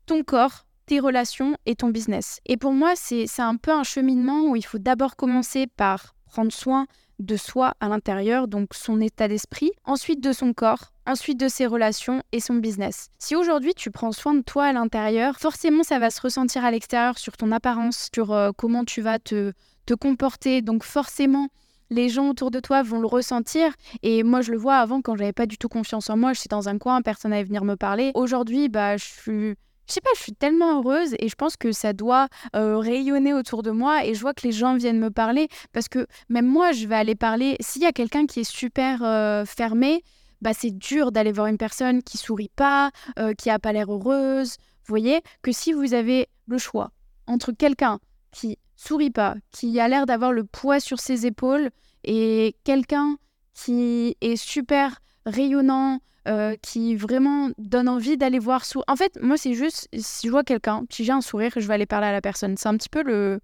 ton 0.06 0.22
corps, 0.22 0.66
tes 0.86 1.00
relations 1.00 1.56
et 1.66 1.74
ton 1.74 1.88
business. 1.88 2.40
Et 2.46 2.56
pour 2.56 2.72
moi, 2.72 2.92
c'est 2.96 3.26
un 3.38 3.56
peu 3.56 3.72
un 3.72 3.82
cheminement 3.82 4.42
où 4.42 4.56
il 4.56 4.64
faut 4.64 4.78
d'abord 4.78 5.16
commencer 5.16 5.66
par 5.66 6.14
prendre 6.26 6.52
soin 6.52 6.86
de 7.18 7.36
soi 7.36 7.74
à 7.80 7.88
l'intérieur, 7.88 8.48
donc 8.48 8.74
son 8.74 9.00
état 9.00 9.28
d'esprit, 9.28 9.70
ensuite 9.84 10.22
de 10.22 10.32
son 10.32 10.52
corps, 10.52 10.92
ensuite 11.06 11.40
de 11.40 11.48
ses 11.48 11.66
relations 11.66 12.22
et 12.32 12.40
son 12.40 12.54
business. 12.54 13.08
Si 13.18 13.34
aujourd'hui 13.36 13.74
tu 13.74 13.90
prends 13.90 14.12
soin 14.12 14.34
de 14.34 14.42
toi 14.42 14.64
à 14.64 14.72
l'intérieur, 14.72 15.38
forcément 15.38 15.82
ça 15.82 15.98
va 15.98 16.10
se 16.10 16.20
ressentir 16.20 16.64
à 16.64 16.70
l'extérieur 16.70 17.18
sur 17.18 17.36
ton 17.36 17.52
apparence, 17.52 18.08
sur 18.14 18.32
euh, 18.32 18.50
comment 18.56 18.84
tu 18.84 19.00
vas 19.00 19.18
te, 19.18 19.52
te 19.86 19.94
comporter, 19.94 20.62
donc 20.62 20.84
forcément 20.84 21.48
les 21.90 22.08
gens 22.08 22.30
autour 22.30 22.50
de 22.50 22.60
toi 22.60 22.82
vont 22.82 23.00
le 23.00 23.06
ressentir. 23.06 23.72
Et 24.02 24.22
moi, 24.22 24.40
je 24.40 24.50
le 24.50 24.58
vois 24.58 24.76
avant, 24.76 25.02
quand 25.02 25.16
j'avais 25.16 25.32
pas 25.32 25.46
du 25.46 25.56
tout 25.56 25.68
confiance 25.68 26.10
en 26.10 26.16
moi, 26.16 26.32
je 26.32 26.40
suis 26.40 26.48
dans 26.48 26.68
un 26.68 26.78
coin, 26.78 27.00
personne 27.02 27.30
n'allait 27.30 27.44
venir 27.44 27.64
me 27.64 27.76
parler. 27.76 28.10
Aujourd'hui, 28.14 28.68
bah, 28.68 28.96
je 28.96 29.04
suis 29.04 29.54
je 29.88 29.94
sais 29.94 30.00
pas, 30.00 30.10
je 30.16 30.22
suis 30.22 30.34
tellement 30.34 30.80
heureuse 30.80 31.14
et 31.18 31.28
je 31.28 31.34
pense 31.34 31.56
que 31.56 31.72
ça 31.72 31.92
doit 31.92 32.28
rayonner 32.54 33.32
autour 33.34 33.62
de 33.62 33.70
moi 33.70 34.04
et 34.04 34.14
je 34.14 34.20
vois 34.20 34.34
que 34.34 34.46
les 34.46 34.52
gens 34.52 34.76
viennent 34.76 35.00
me 35.00 35.10
parler 35.10 35.48
parce 35.72 35.88
que 35.88 36.06
même 36.28 36.46
moi, 36.46 36.72
je 36.72 36.86
vais 36.86 36.96
aller 36.96 37.14
parler. 37.14 37.56
S'il 37.60 37.82
y 37.82 37.86
a 37.86 37.92
quelqu'un 37.92 38.26
qui 38.26 38.40
est 38.40 38.50
super 38.50 38.98
fermé, 39.46 40.02
bah 40.42 40.52
c'est 40.52 40.70
dur 40.70 41.12
d'aller 41.12 41.32
voir 41.32 41.46
une 41.46 41.58
personne 41.58 42.02
qui 42.02 42.18
sourit 42.18 42.50
pas, 42.54 42.90
qui 43.38 43.50
a 43.50 43.58
pas 43.58 43.72
l'air 43.72 43.92
heureuse. 43.92 44.56
Vous 44.84 44.92
voyez? 44.92 45.20
Que 45.42 45.52
si 45.52 45.72
vous 45.72 45.94
avez 45.94 46.28
le 46.46 46.58
choix 46.58 46.90
entre 47.26 47.52
quelqu'un 47.52 47.98
qui 48.32 48.58
sourit 48.76 49.10
pas, 49.10 49.34
qui 49.50 49.80
a 49.80 49.88
l'air 49.88 50.06
d'avoir 50.06 50.32
le 50.32 50.44
poids 50.44 50.80
sur 50.80 51.00
ses 51.00 51.26
épaules 51.26 51.70
et 52.04 52.54
quelqu'un 52.64 53.16
qui 53.54 54.16
est 54.20 54.36
super 54.36 55.00
rayonnant, 55.26 56.00
euh, 56.26 56.56
qui 56.62 56.96
vraiment 56.96 57.50
donne 57.58 57.88
envie 57.88 58.16
d'aller 58.16 58.38
voir 58.38 58.64
sous. 58.64 58.82
En 58.88 58.96
fait, 58.96 59.16
moi, 59.22 59.36
c'est 59.36 59.54
juste, 59.54 59.88
si 59.96 60.26
je 60.26 60.32
vois 60.32 60.42
quelqu'un, 60.42 60.84
si 60.90 61.04
j'ai 61.04 61.12
un 61.12 61.20
sourire, 61.20 61.52
je 61.54 61.68
vais 61.68 61.74
aller 61.74 61.86
parler 61.86 62.08
à 62.08 62.12
la 62.12 62.20
personne. 62.20 62.56
C'est 62.56 62.68
un 62.68 62.76
petit 62.76 62.88
peu 62.88 63.02
le 63.04 63.40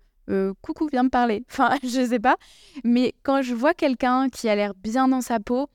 coucou, 0.62 0.88
viens 0.90 1.02
me 1.04 1.08
parler. 1.08 1.44
Enfin, 1.50 1.76
je 1.82 2.06
sais 2.06 2.18
pas. 2.18 2.36
Mais 2.84 3.14
quand 3.22 3.42
je 3.42 3.54
vois 3.54 3.74
quelqu'un 3.74 4.28
qui 4.30 4.48
a 4.48 4.56
l'air 4.56 4.74
bien 4.74 5.06
dans 5.06 5.20
sa 5.20 5.38
peau, 5.38 5.68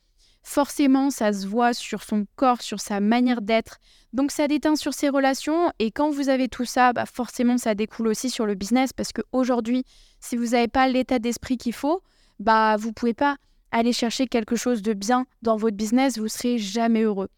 forcément, 0.43 1.09
ça 1.09 1.31
se 1.31 1.45
voit 1.47 1.73
sur 1.73 2.03
son 2.03 2.25
corps, 2.35 2.61
sur 2.61 2.79
sa 2.79 2.99
manière 2.99 3.41
d'être. 3.41 3.77
Donc, 4.13 4.31
ça 4.31 4.47
déteint 4.47 4.75
sur 4.75 4.93
ses 4.93 5.09
relations. 5.09 5.71
Et 5.79 5.91
quand 5.91 6.09
vous 6.09 6.29
avez 6.29 6.47
tout 6.47 6.65
ça, 6.65 6.93
bah, 6.93 7.05
forcément, 7.05 7.57
ça 7.57 7.75
découle 7.75 8.07
aussi 8.07 8.29
sur 8.29 8.45
le 8.45 8.55
business. 8.55 8.91
Parce 8.91 9.13
qu'aujourd'hui, 9.13 9.83
si 10.19 10.35
vous 10.35 10.47
n'avez 10.47 10.67
pas 10.67 10.87
l'état 10.87 11.19
d'esprit 11.19 11.57
qu'il 11.57 11.73
faut, 11.73 12.01
bah, 12.39 12.75
vous 12.77 12.91
pouvez 12.91 13.13
pas 13.13 13.37
aller 13.77 13.93
chercher 13.93 14.27
quelque 14.27 14.55
chose 14.55 14.81
de 14.81 14.93
bien 14.93 15.25
dans 15.41 15.57
votre 15.57 15.77
business, 15.77 16.17
vous 16.17 16.27
serez 16.27 16.57
jamais 16.57 17.03
heureux. 17.03 17.29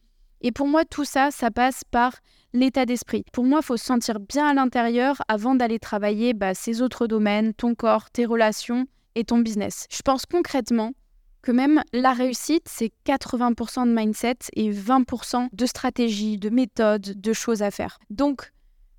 Et 0.41 0.51
pour 0.51 0.67
moi, 0.67 0.85
tout 0.85 1.03
ça, 1.03 1.31
ça 1.31 1.51
passe 1.51 1.83
par 1.83 2.13
l'état 2.53 2.85
d'esprit. 2.85 3.23
Pour 3.33 3.43
moi, 3.43 3.59
il 3.61 3.65
faut 3.65 3.77
se 3.77 3.85
sentir 3.85 4.19
bien 4.19 4.47
à 4.47 4.53
l'intérieur 4.53 5.21
avant 5.27 5.55
d'aller 5.55 5.79
travailler 5.79 6.33
bah, 6.33 6.53
ces 6.53 6.81
autres 6.81 7.07
domaines, 7.07 7.53
ton 7.53 7.75
corps, 7.75 8.09
tes 8.09 8.25
relations 8.25 8.87
et 9.15 9.23
ton 9.23 9.39
business. 9.39 9.85
Je 9.91 10.01
pense 10.01 10.25
concrètement 10.25 10.93
que 11.41 11.51
même 11.51 11.83
la 11.93 12.13
réussite, 12.13 12.67
c'est 12.67 12.91
80% 13.05 13.87
de 13.87 13.93
mindset 13.93 14.37
et 14.53 14.71
20% 14.71 15.49
de 15.51 15.65
stratégie, 15.65 16.37
de 16.37 16.49
méthode, 16.49 17.01
de 17.01 17.33
choses 17.33 17.61
à 17.61 17.71
faire. 17.71 17.99
Donc, 18.09 18.51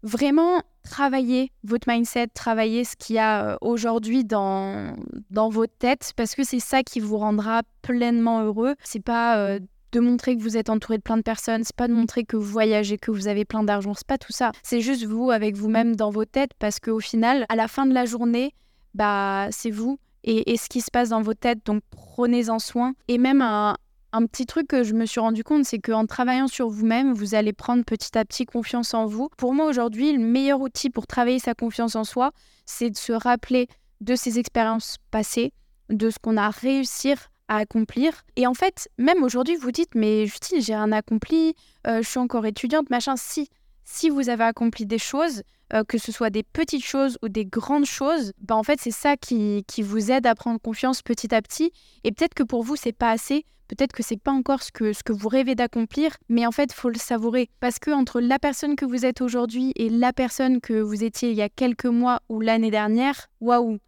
vraiment 0.02 0.62
travailler 0.82 1.52
votre 1.64 1.88
mindset, 1.88 2.28
travailler 2.28 2.84
ce 2.84 2.96
qu'il 2.96 3.16
y 3.16 3.18
a 3.18 3.52
euh, 3.52 3.56
aujourd'hui 3.60 4.24
dans, 4.24 4.94
dans 5.30 5.48
votre 5.48 5.74
tête, 5.78 6.12
parce 6.16 6.34
que 6.34 6.44
c'est 6.44 6.60
ça 6.60 6.82
qui 6.82 7.00
vous 7.00 7.18
rendra 7.18 7.62
pleinement 7.82 8.42
heureux. 8.42 8.74
C'est 8.82 9.04
pas 9.04 9.38
euh, 9.38 9.60
de 9.92 10.00
montrer 10.00 10.36
que 10.36 10.42
vous 10.42 10.56
êtes 10.56 10.70
entouré 10.70 10.98
de 10.98 11.02
plein 11.02 11.16
de 11.16 11.22
personnes, 11.22 11.64
c'est 11.64 11.76
pas 11.76 11.88
de 11.88 11.94
montrer 11.94 12.24
que 12.24 12.36
vous 12.36 12.50
voyagez, 12.50 12.96
que 12.98 13.10
vous 13.10 13.28
avez 13.28 13.44
plein 13.44 13.62
d'argent, 13.62 13.94
c'est 13.94 14.06
pas 14.06 14.18
tout 14.18 14.32
ça. 14.32 14.52
C'est 14.62 14.80
juste 14.80 15.04
vous 15.04 15.30
avec 15.30 15.56
vous-même 15.56 15.96
dans 15.96 16.10
vos 16.10 16.24
têtes, 16.24 16.52
parce 16.58 16.78
qu'au 16.78 17.00
final, 17.00 17.46
à 17.48 17.56
la 17.56 17.68
fin 17.68 17.86
de 17.86 17.94
la 17.94 18.04
journée, 18.04 18.54
bah 18.94 19.48
c'est 19.50 19.70
vous 19.70 19.98
et, 20.24 20.52
et, 20.52 20.56
ce 20.56 20.68
qui 20.68 20.80
se 20.80 20.90
passe 20.90 21.10
dans 21.10 21.22
vos 21.22 21.34
têtes, 21.34 21.64
donc 21.64 21.82
prenez-en 21.90 22.58
soin. 22.58 22.92
Et 23.08 23.16
même 23.16 23.40
un, 23.40 23.76
un 24.12 24.26
petit 24.26 24.46
truc 24.46 24.66
que 24.68 24.82
je 24.82 24.94
me 24.94 25.06
suis 25.06 25.20
rendu 25.20 25.44
compte, 25.44 25.64
c'est 25.64 25.78
qu'en 25.78 26.06
travaillant 26.06 26.48
sur 26.48 26.68
vous-même, 26.68 27.12
vous 27.12 27.34
allez 27.34 27.52
prendre 27.52 27.84
petit 27.84 28.16
à 28.18 28.24
petit 28.24 28.44
confiance 28.44 28.94
en 28.94 29.06
vous. 29.06 29.28
Pour 29.36 29.54
moi, 29.54 29.66
aujourd'hui, 29.66 30.12
le 30.12 30.18
meilleur 30.18 30.60
outil 30.60 30.90
pour 30.90 31.06
travailler 31.06 31.38
sa 31.38 31.54
confiance 31.54 31.94
en 31.94 32.04
soi, 32.04 32.32
c'est 32.66 32.90
de 32.90 32.96
se 32.96 33.12
rappeler 33.12 33.68
de 34.00 34.14
ses 34.14 34.38
expériences 34.38 34.96
passées, 35.10 35.52
de 35.88 36.10
ce 36.10 36.18
qu'on 36.18 36.36
a 36.36 36.50
réussi 36.50 37.14
à 37.48 37.56
accomplir. 37.56 38.22
Et 38.36 38.46
en 38.46 38.54
fait, 38.54 38.88
même 38.98 39.22
aujourd'hui, 39.22 39.56
vous 39.56 39.72
dites, 39.72 39.94
mais 39.94 40.26
Justine, 40.26 40.60
j'ai 40.60 40.74
rien 40.74 40.92
accompli, 40.92 41.54
euh, 41.86 42.02
je 42.02 42.08
suis 42.08 42.18
encore 42.18 42.46
étudiante, 42.46 42.90
machin. 42.90 43.14
Si, 43.16 43.48
si 43.84 44.08
vous 44.08 44.28
avez 44.28 44.44
accompli 44.44 44.86
des 44.86 44.98
choses, 44.98 45.42
euh, 45.72 45.84
que 45.84 45.98
ce 45.98 46.12
soit 46.12 46.30
des 46.30 46.42
petites 46.42 46.84
choses 46.84 47.18
ou 47.22 47.28
des 47.28 47.44
grandes 47.44 47.86
choses, 47.86 48.32
bah 48.40 48.56
en 48.56 48.62
fait, 48.62 48.80
c'est 48.80 48.90
ça 48.90 49.16
qui, 49.16 49.64
qui 49.66 49.82
vous 49.82 50.10
aide 50.10 50.26
à 50.26 50.34
prendre 50.34 50.60
confiance 50.60 51.02
petit 51.02 51.34
à 51.34 51.42
petit. 51.42 51.72
Et 52.04 52.12
peut-être 52.12 52.34
que 52.34 52.42
pour 52.42 52.62
vous, 52.62 52.76
c'est 52.76 52.92
pas 52.92 53.10
assez 53.10 53.44
Peut-être 53.70 53.92
que 53.92 54.02
c'est 54.02 54.20
pas 54.20 54.32
encore 54.32 54.64
ce 54.64 54.72
que, 54.72 54.92
ce 54.92 55.04
que 55.04 55.12
vous 55.12 55.28
rêvez 55.28 55.54
d'accomplir, 55.54 56.16
mais 56.28 56.44
en 56.44 56.50
fait, 56.50 56.72
faut 56.72 56.88
le 56.88 56.98
savourer. 56.98 57.50
Parce 57.60 57.78
que 57.78 57.92
entre 57.92 58.20
la 58.20 58.40
personne 58.40 58.74
que 58.74 58.84
vous 58.84 59.06
êtes 59.06 59.20
aujourd'hui 59.20 59.72
et 59.76 59.88
la 59.88 60.12
personne 60.12 60.60
que 60.60 60.80
vous 60.80 61.04
étiez 61.04 61.30
il 61.30 61.36
y 61.36 61.42
a 61.42 61.48
quelques 61.48 61.86
mois 61.86 62.18
ou 62.28 62.40
l'année 62.40 62.72
dernière, 62.72 63.28
waouh, 63.40 63.78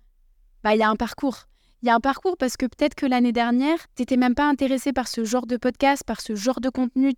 bah, 0.62 0.76
il 0.76 0.78
y 0.78 0.84
a 0.84 0.88
un 0.88 0.94
parcours. 0.94 1.48
Il 1.82 1.88
y 1.88 1.90
a 1.90 1.96
un 1.96 2.00
parcours 2.00 2.36
parce 2.36 2.56
que 2.56 2.66
peut-être 2.66 2.94
que 2.94 3.06
l'année 3.06 3.32
dernière, 3.32 3.76
tu 3.96 4.02
n'étais 4.02 4.16
même 4.16 4.36
pas 4.36 4.48
intéressé 4.48 4.92
par 4.92 5.08
ce 5.08 5.24
genre 5.24 5.48
de 5.48 5.56
podcast, 5.56 6.04
par 6.06 6.20
ce 6.20 6.36
genre 6.36 6.60
de 6.60 6.68
contenu, 6.68 7.12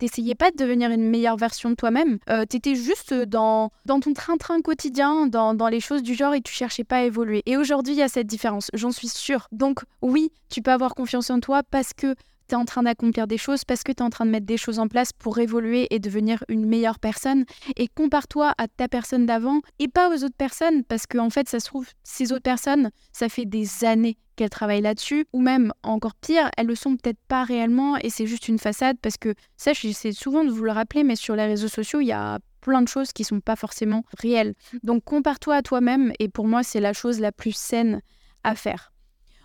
T'essayais 0.00 0.34
pas 0.34 0.50
de 0.50 0.56
devenir 0.56 0.90
une 0.90 1.10
meilleure 1.10 1.36
version 1.36 1.68
de 1.68 1.74
toi-même. 1.74 2.18
Euh, 2.30 2.46
tu 2.48 2.56
étais 2.56 2.74
juste 2.74 3.12
dans, 3.12 3.70
dans 3.84 4.00
ton 4.00 4.14
train-train 4.14 4.62
quotidien, 4.62 5.26
dans, 5.26 5.52
dans, 5.52 5.68
les 5.68 5.80
choses 5.80 6.02
du 6.02 6.14
genre 6.14 6.32
et 6.32 6.40
tu 6.40 6.54
cherchais 6.54 6.84
pas 6.84 6.96
à 6.96 7.02
évoluer. 7.02 7.42
Et 7.44 7.58
aujourd'hui, 7.58 7.92
il 7.92 7.98
y 7.98 8.02
a 8.02 8.08
cette 8.08 8.26
différence, 8.26 8.70
j'en 8.72 8.92
suis 8.92 9.08
sûre. 9.08 9.46
Donc 9.52 9.80
oui, 10.00 10.32
tu 10.48 10.62
peux 10.62 10.70
avoir 10.70 10.94
confiance 10.94 11.28
en 11.28 11.38
toi 11.38 11.62
parce 11.62 11.92
que 11.92 12.14
en 12.56 12.64
train 12.64 12.82
d'accomplir 12.82 13.26
des 13.26 13.38
choses, 13.38 13.64
parce 13.64 13.82
que 13.82 13.92
tu 13.92 13.98
es 13.98 14.02
en 14.02 14.10
train 14.10 14.26
de 14.26 14.30
mettre 14.30 14.46
des 14.46 14.56
choses 14.56 14.78
en 14.78 14.88
place 14.88 15.12
pour 15.12 15.38
évoluer 15.38 15.86
et 15.90 15.98
devenir 15.98 16.44
une 16.48 16.66
meilleure 16.66 16.98
personne. 16.98 17.44
Et 17.76 17.88
compare-toi 17.88 18.54
à 18.58 18.68
ta 18.68 18.88
personne 18.88 19.26
d'avant 19.26 19.60
et 19.78 19.88
pas 19.88 20.10
aux 20.10 20.24
autres 20.24 20.36
personnes, 20.36 20.84
parce 20.84 21.06
qu'en 21.06 21.26
en 21.26 21.30
fait, 21.30 21.48
ça 21.48 21.60
se 21.60 21.66
trouve, 21.66 21.88
ces 22.02 22.32
autres 22.32 22.42
personnes, 22.42 22.90
ça 23.12 23.28
fait 23.28 23.44
des 23.44 23.84
années 23.84 24.16
qu'elles 24.36 24.50
travaillent 24.50 24.80
là-dessus, 24.80 25.26
ou 25.32 25.40
même 25.40 25.72
encore 25.82 26.14
pire, 26.14 26.50
elles 26.56 26.66
le 26.66 26.74
sont 26.74 26.96
peut-être 26.96 27.20
pas 27.28 27.44
réellement 27.44 27.96
et 27.98 28.10
c'est 28.10 28.26
juste 28.26 28.48
une 28.48 28.58
façade, 28.58 28.96
parce 29.02 29.16
que 29.16 29.34
ça, 29.56 29.72
j'essaie 29.72 30.12
souvent 30.12 30.44
de 30.44 30.50
vous 30.50 30.64
le 30.64 30.72
rappeler, 30.72 31.04
mais 31.04 31.16
sur 31.16 31.36
les 31.36 31.46
réseaux 31.46 31.68
sociaux, 31.68 32.00
il 32.00 32.06
y 32.06 32.12
a 32.12 32.38
plein 32.60 32.82
de 32.82 32.88
choses 32.88 33.12
qui 33.12 33.24
sont 33.24 33.40
pas 33.40 33.56
forcément 33.56 34.04
réelles. 34.18 34.54
Donc 34.82 35.04
compare-toi 35.04 35.56
à 35.56 35.62
toi-même 35.62 36.12
et 36.18 36.28
pour 36.28 36.46
moi, 36.46 36.62
c'est 36.62 36.80
la 36.80 36.92
chose 36.92 37.20
la 37.20 37.32
plus 37.32 37.54
saine 37.56 38.02
à 38.44 38.54
faire. 38.54 38.92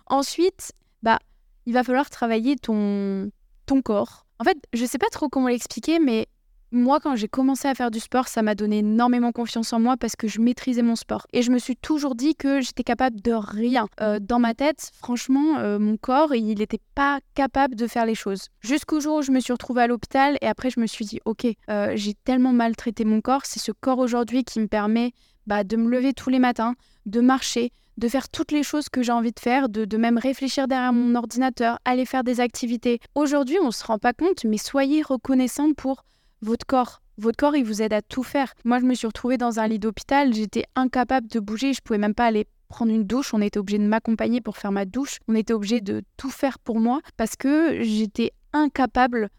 Ensuite, 0.06 0.72
bah 1.02 1.18
il 1.66 1.72
va 1.72 1.84
falloir 1.84 2.08
travailler 2.10 2.56
ton, 2.56 3.30
ton 3.66 3.82
corps. 3.82 4.26
En 4.38 4.44
fait, 4.44 4.58
je 4.72 4.84
sais 4.84 4.98
pas 4.98 5.08
trop 5.10 5.28
comment 5.28 5.48
l'expliquer, 5.48 5.98
mais 5.98 6.28
moi, 6.72 6.98
quand 7.00 7.14
j'ai 7.14 7.28
commencé 7.28 7.68
à 7.68 7.74
faire 7.74 7.90
du 7.92 8.00
sport, 8.00 8.26
ça 8.26 8.42
m'a 8.42 8.54
donné 8.54 8.78
énormément 8.78 9.30
confiance 9.30 9.72
en 9.72 9.78
moi 9.78 9.96
parce 9.96 10.16
que 10.16 10.26
je 10.26 10.40
maîtrisais 10.40 10.82
mon 10.82 10.96
sport. 10.96 11.26
Et 11.32 11.42
je 11.42 11.52
me 11.52 11.58
suis 11.58 11.76
toujours 11.76 12.16
dit 12.16 12.34
que 12.34 12.60
j'étais 12.60 12.82
capable 12.82 13.20
de 13.20 13.32
rien. 13.32 13.86
Euh, 14.00 14.18
dans 14.20 14.40
ma 14.40 14.52
tête, 14.52 14.90
franchement, 14.92 15.58
euh, 15.58 15.78
mon 15.78 15.96
corps, 15.96 16.34
il 16.34 16.58
n'était 16.58 16.80
pas 16.94 17.20
capable 17.34 17.76
de 17.76 17.86
faire 17.86 18.04
les 18.04 18.16
choses. 18.16 18.48
Jusqu'au 18.60 19.00
jour 19.00 19.18
où 19.18 19.22
je 19.22 19.30
me 19.30 19.40
suis 19.40 19.52
retrouvée 19.52 19.82
à 19.82 19.86
l'hôpital 19.86 20.38
et 20.40 20.46
après, 20.46 20.70
je 20.70 20.80
me 20.80 20.86
suis 20.86 21.04
dit, 21.04 21.20
ok, 21.24 21.46
euh, 21.70 21.92
j'ai 21.94 22.14
tellement 22.24 22.52
maltraité 22.52 23.04
mon 23.04 23.20
corps, 23.20 23.42
c'est 23.44 23.60
ce 23.60 23.72
corps 23.72 23.98
aujourd'hui 23.98 24.42
qui 24.42 24.58
me 24.58 24.66
permet 24.66 25.12
bah, 25.46 25.62
de 25.62 25.76
me 25.76 25.88
lever 25.88 26.12
tous 26.12 26.30
les 26.30 26.40
matins, 26.40 26.74
de 27.06 27.20
marcher, 27.20 27.70
de 27.96 28.08
faire 28.08 28.28
toutes 28.28 28.52
les 28.52 28.62
choses 28.62 28.88
que 28.88 29.02
j'ai 29.02 29.12
envie 29.12 29.32
de 29.32 29.40
faire, 29.40 29.68
de, 29.68 29.96
même 29.96 30.18
réfléchir 30.18 30.68
derrière 30.68 30.92
mon 30.92 31.14
ordinateur, 31.14 31.78
aller 31.84 32.04
faire 32.04 32.24
des 32.24 32.40
activités. 32.40 33.00
Aujourd'hui, 33.14 33.58
on 33.62 33.66
ne 33.66 33.70
se 33.70 33.84
rend 33.84 33.98
pas 33.98 34.12
compte, 34.12 34.44
mais 34.44 34.58
soyez 34.58 35.02
reconnaissant 35.02 35.72
pour 35.72 36.04
votre 36.42 36.66
corps. 36.66 37.00
Votre 37.18 37.36
corps, 37.38 37.56
il 37.56 37.64
vous 37.64 37.80
aide 37.80 37.94
à 37.94 38.02
tout 38.02 38.22
faire. 38.22 38.52
Moi, 38.64 38.78
je 38.78 38.84
me 38.84 38.94
suis 38.94 39.06
retrouvée 39.06 39.38
dans 39.38 39.58
un 39.58 39.68
lit 39.68 39.78
d'hôpital, 39.78 40.34
j'étais 40.34 40.64
incapable 40.74 41.28
de 41.28 41.40
bouger, 41.40 41.72
je 41.72 41.80
pouvais 41.80 41.98
même 41.98 42.14
pas 42.14 42.26
aller 42.26 42.46
prendre 42.68 42.92
une 42.92 43.04
douche, 43.04 43.32
on 43.32 43.40
était 43.40 43.58
obligé 43.58 43.78
de 43.78 43.86
m'accompagner 43.86 44.40
pour 44.40 44.58
faire 44.58 44.72
ma 44.72 44.84
douche, 44.84 45.18
on 45.28 45.34
était 45.34 45.54
obligé 45.54 45.80
de 45.80 46.02
tout 46.16 46.30
faire 46.30 46.58
pour 46.58 46.78
moi 46.78 47.00
parce 47.16 47.36
que 47.36 47.82
j'étais 47.82 48.32
incapable 48.52 49.30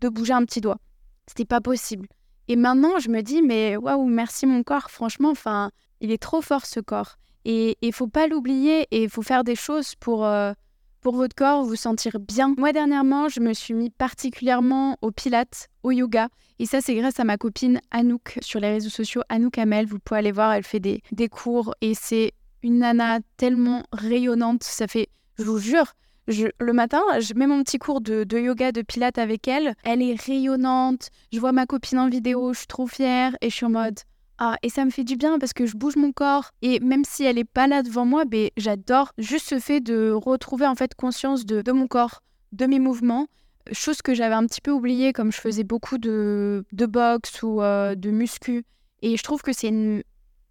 de 0.00 0.08
bouger 0.08 0.32
un 0.32 0.44
petit 0.44 0.60
doigt. 0.60 0.78
C'était 1.26 1.44
pas 1.44 1.60
possible. 1.60 2.06
Et 2.48 2.56
maintenant, 2.56 2.98
je 2.98 3.10
me 3.10 3.22
dis 3.22 3.42
mais 3.42 3.76
waouh, 3.76 4.06
merci 4.06 4.46
mon 4.46 4.62
corps, 4.62 4.90
franchement, 4.90 5.30
enfin, 5.30 5.70
il 6.00 6.10
est 6.12 6.22
trop 6.22 6.40
fort 6.40 6.64
ce 6.64 6.80
corps. 6.80 7.16
Et 7.48 7.78
il 7.80 7.92
faut 7.92 8.08
pas 8.08 8.26
l'oublier 8.26 8.88
et 8.90 9.04
il 9.04 9.08
faut 9.08 9.22
faire 9.22 9.44
des 9.44 9.54
choses 9.54 9.94
pour, 9.94 10.26
euh, 10.26 10.52
pour 11.00 11.14
votre 11.14 11.36
corps, 11.36 11.62
vous 11.62 11.76
sentir 11.76 12.18
bien. 12.18 12.52
Moi, 12.58 12.72
dernièrement, 12.72 13.28
je 13.28 13.38
me 13.38 13.54
suis 13.54 13.72
mis 13.72 13.88
particulièrement 13.88 14.98
au 15.00 15.12
pilates, 15.12 15.68
au 15.84 15.92
yoga. 15.92 16.28
Et 16.58 16.66
ça, 16.66 16.80
c'est 16.80 16.96
grâce 16.96 17.20
à 17.20 17.24
ma 17.24 17.36
copine 17.36 17.80
Anouk 17.92 18.40
sur 18.40 18.58
les 18.58 18.70
réseaux 18.70 18.90
sociaux. 18.90 19.22
Anouk 19.28 19.58
Amel, 19.58 19.86
vous 19.86 20.00
pouvez 20.00 20.18
aller 20.18 20.32
voir, 20.32 20.54
elle 20.54 20.64
fait 20.64 20.80
des, 20.80 21.02
des 21.12 21.28
cours 21.28 21.72
et 21.80 21.94
c'est 21.94 22.32
une 22.64 22.80
nana 22.80 23.20
tellement 23.36 23.84
rayonnante. 23.92 24.64
Ça 24.64 24.88
fait, 24.88 25.06
je 25.38 25.44
vous 25.44 25.60
jure, 25.60 25.92
je, 26.26 26.48
le 26.58 26.72
matin, 26.72 27.00
je 27.20 27.32
mets 27.34 27.46
mon 27.46 27.62
petit 27.62 27.78
cours 27.78 28.00
de, 28.00 28.24
de, 28.24 28.38
yoga, 28.40 28.72
de 28.72 28.82
pilates 28.82 29.18
avec 29.18 29.46
elle. 29.46 29.76
Elle 29.84 30.02
est 30.02 30.20
rayonnante. 30.20 31.10
Je 31.32 31.38
vois 31.38 31.52
ma 31.52 31.66
copine 31.66 32.00
en 32.00 32.08
vidéo, 32.08 32.52
je 32.54 32.58
suis 32.58 32.66
trop 32.66 32.88
fière 32.88 33.36
et 33.40 33.50
je 33.50 33.54
suis 33.54 33.66
en 33.66 33.70
mode 33.70 34.00
ah, 34.38 34.56
et 34.62 34.68
ça 34.68 34.84
me 34.84 34.90
fait 34.90 35.04
du 35.04 35.16
bien 35.16 35.38
parce 35.38 35.52
que 35.52 35.66
je 35.66 35.76
bouge 35.76 35.96
mon 35.96 36.12
corps. 36.12 36.50
Et 36.62 36.80
même 36.80 37.04
si 37.04 37.24
elle 37.24 37.38
est 37.38 37.44
pas 37.44 37.66
là 37.66 37.82
devant 37.82 38.04
moi, 38.04 38.24
ben, 38.24 38.50
j'adore 38.56 39.12
juste 39.18 39.48
ce 39.48 39.58
fait 39.58 39.80
de 39.80 40.10
retrouver 40.10 40.66
en 40.66 40.74
fait 40.74 40.94
conscience 40.94 41.46
de, 41.46 41.72
mon 41.72 41.86
corps, 41.86 42.22
de 42.52 42.66
mes 42.66 42.78
mouvements. 42.78 43.28
Chose 43.72 44.02
que 44.02 44.14
j'avais 44.14 44.34
un 44.34 44.46
petit 44.46 44.60
peu 44.60 44.70
oubliée 44.70 45.12
comme 45.12 45.32
je 45.32 45.40
faisais 45.40 45.64
beaucoup 45.64 45.98
de, 45.98 46.64
de 46.72 46.86
boxe 46.86 47.42
ou 47.42 47.62
euh, 47.62 47.94
de 47.94 48.10
muscu. 48.10 48.64
Et 49.02 49.16
je 49.16 49.22
trouve 49.22 49.42
que 49.42 49.52
c'est 49.52 49.68
une 49.68 50.02